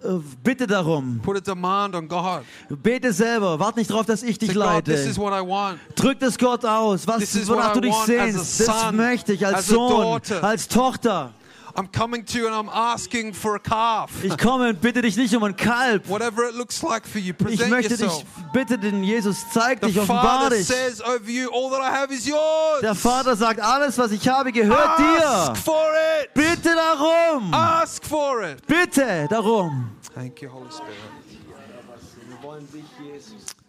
[0.44, 1.19] bitte darum.
[1.22, 2.44] Put a demand on God.
[2.69, 3.60] Bete selber.
[3.60, 5.19] Warte nicht darauf, dass ich dich Say, God, this is leite.
[5.19, 5.80] what I want.
[5.95, 7.06] Drück das Gott aus.
[7.06, 8.65] Was, wonach du dich sehnst.
[8.65, 11.34] Das möchte ich als as Sohn, als Tochter.
[11.76, 14.23] I'm coming to you and I'm asking for a calf.
[14.23, 16.07] Ich komme und bitte dich nicht um ein Kalb.
[16.10, 19.99] Whatever it looks like for you, Ich present möchte dich, bitte den Jesus, zeig dich,
[19.99, 20.68] offenbar Father dich.
[20.68, 22.81] says over you, all that I have is yours.
[22.81, 25.56] Der Vater sagt, alles, was ich habe, gehört Ask dir.
[25.56, 25.88] for
[26.23, 26.34] it.
[26.34, 27.53] Bitte darum.
[27.53, 28.65] Ask for it.
[28.68, 29.91] Bitte darum.
[30.14, 30.95] Thank you, Holy Spirit.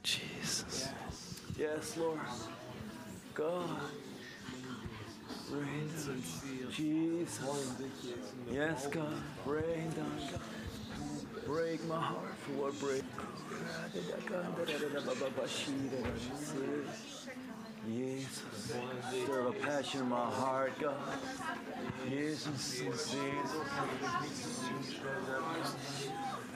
[0.03, 0.89] Jesus.
[1.57, 2.19] Yes, Lord.
[3.35, 3.69] God.
[3.69, 3.79] Down.
[6.73, 7.75] Jesus.
[8.51, 9.23] Yes, God.
[9.45, 10.41] Rain down, God.
[11.47, 13.03] Break my heart for what break.
[17.87, 18.43] Jesus.
[19.25, 20.97] Stir a passion in my heart, God.
[22.09, 23.53] Jesus, Jesus.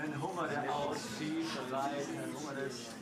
[0.03, 2.95] And Hunger der auszieht, der Leid, ein Hunger des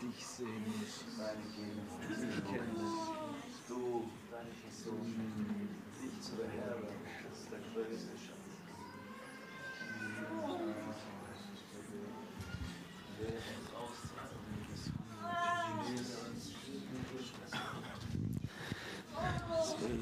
[0.06, 0.64] Dich sehen,
[1.56, 2.76] Gegenwart, dich kennen,
[3.68, 5.16] du, deine Person,
[6.00, 8.36] dich zu beherbergen, das ist der größte Schatz.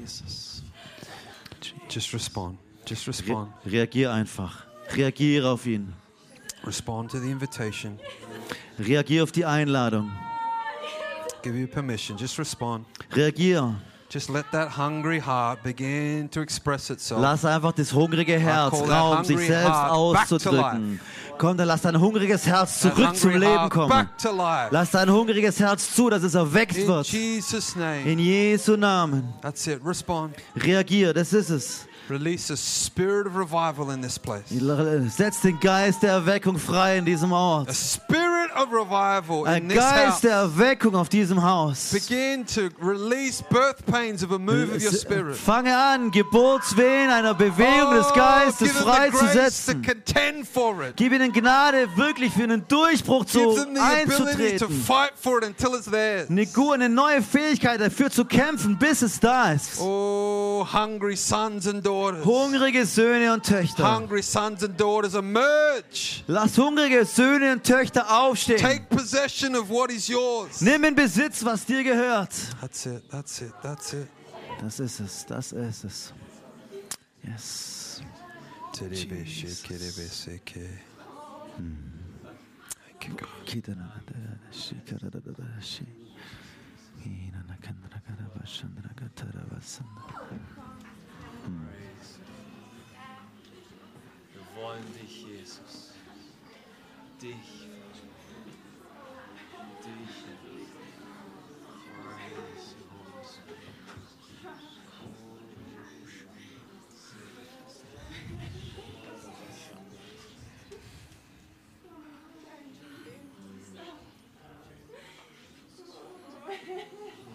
[0.00, 0.62] Jesus.
[1.88, 2.58] Just respond.
[2.86, 3.52] Just respond.
[3.64, 4.66] Reagier einfach.
[4.90, 5.94] Reagiere auf ihn.
[6.64, 7.98] Respond to the invitation.
[8.78, 10.10] Reagier auf die Einladung.
[11.42, 12.16] Give you permission.
[12.16, 12.86] Just respond.
[13.14, 13.74] Reagier.
[14.10, 17.20] Just let that hungry heart begin to express itself.
[17.20, 21.00] Lass einfach das hungrige Herz Raum, sich selbst auszudrücken.
[21.36, 24.08] Komm, dann lass dein hungriges Herz zurück zum Leben kommen.
[24.70, 27.08] Lass dein hungriges Herz zu, dass es erweckt In wird.
[27.08, 28.02] Jesus' name.
[28.02, 29.34] In Jesu Namen.
[29.42, 29.80] That's it.
[29.84, 30.36] Respond.
[30.56, 31.86] Reagier, das ist es.
[32.10, 34.44] Release a spirit of revival in this place.
[35.16, 37.72] Setz den Geist der Erweckung frei in diesem A Ort.
[37.74, 40.20] spirit of revival Ein in this Geist house.
[40.20, 41.90] der Erweckung auf diesem Haus.
[41.92, 45.34] Begin to release birth pains of a move of your spirit.
[45.36, 49.82] Fange an, Geburtswehen einer Bewegung des Oh, Geistes grace to freizusetzen.
[50.96, 54.68] Gib ihnen Gnade, wirklich für einen Durchbruch zu the to einzutreten.
[54.70, 56.28] fight for it until it's theirs.
[56.28, 59.80] Eine, gute, eine neue Fähigkeit dafür zu kämpfen, bis es da ist.
[59.80, 61.93] Oh, hungry sons and daughters.
[62.24, 63.96] Hungrige Söhne und Töchter.
[63.96, 66.22] Hungry sons and daughters emerge.
[66.26, 68.58] Lass hungrige Söhne und Töchter aufstehen.
[68.58, 70.60] Take possession of what is yours.
[70.60, 72.30] Nimm in Besitz, was dir gehört.
[72.60, 73.02] That's it.
[73.10, 73.52] That's it.
[73.62, 74.08] That's it.
[74.60, 76.12] Das ist es, das ist es.
[77.22, 78.02] Yes.
[78.72, 79.02] Thank
[83.06, 83.28] you, God.
[94.54, 95.92] Wollen dich, Jesus.
[97.20, 97.68] Dich.
[99.82, 100.24] Dich.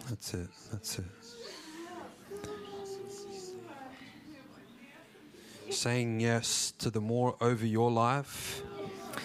[0.08, 0.48] That's it.
[0.70, 1.19] That's it.
[5.80, 8.62] Saying yes to the more over your life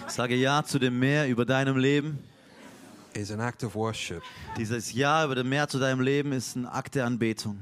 [0.08, 2.18] Sage Ja zu dem Mehr über deinem Leben.
[3.14, 4.24] is an act of worship.
[4.58, 7.60] Dieses Ja über dem Mehr zu deinem Leben ist ein Akt der Anbetung.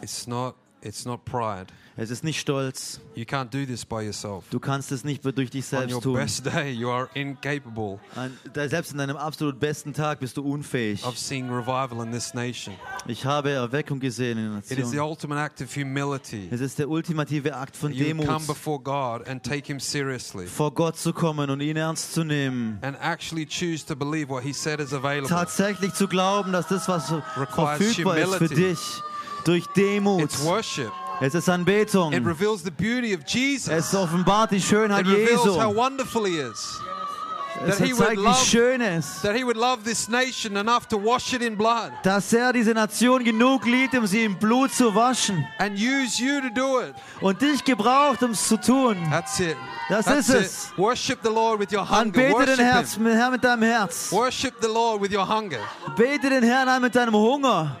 [0.00, 1.66] It's not it's not pride.
[1.98, 3.00] Es ist nicht Stolz.
[3.14, 4.44] You can't do this by yourself.
[4.50, 6.14] Du kannst es nicht durch dich On your selbst tun.
[6.14, 8.36] best day, you are incapable An-
[8.68, 11.02] Selbst in deinem absolut besten Tag bist du unfähig.
[11.06, 12.74] of seeing revival in this nation.
[13.06, 15.08] Ich habe Erweckung gesehen in der It is the Nation.
[15.10, 16.48] ultimate act of humility.
[16.50, 20.46] Es ist der ultimative Akt von You Demut, come before God and take Him seriously
[20.46, 22.78] vor Gott zu kommen und ihn ernst zu nehmen.
[22.82, 25.28] and actually choose to believe what He said is available.
[25.30, 28.78] Tatsächlich zu glauben, dass das, was Requires verfügbar ist für dich,
[29.46, 30.90] durch Demut, It's worship.
[31.20, 32.12] es ist Anbetung.
[32.12, 33.68] It reveals the beauty of Jesus.
[33.68, 35.74] Es offenbart die Schönheit It reveals how Jesu.
[35.76, 36.80] wonderful He is.
[37.64, 39.24] Es That he would zeigt, wie schön es ist,
[42.02, 46.40] dass er diese Nation genug liebt, um sie im Blut zu waschen and use you
[46.42, 46.94] to do it.
[47.22, 48.96] und dich gebraucht, um es zu tun.
[49.10, 49.56] That's it.
[49.88, 50.40] Das That's ist it.
[50.42, 50.68] es.
[50.76, 52.00] Worship the Lord with your hunger.
[52.00, 52.72] Anbete Worship den him.
[52.74, 54.12] Herz, Herr mit deinem Herz.
[54.12, 55.60] Worship the Lord with your hunger.
[55.96, 57.80] Bete den Herrn an mit deinem Hunger.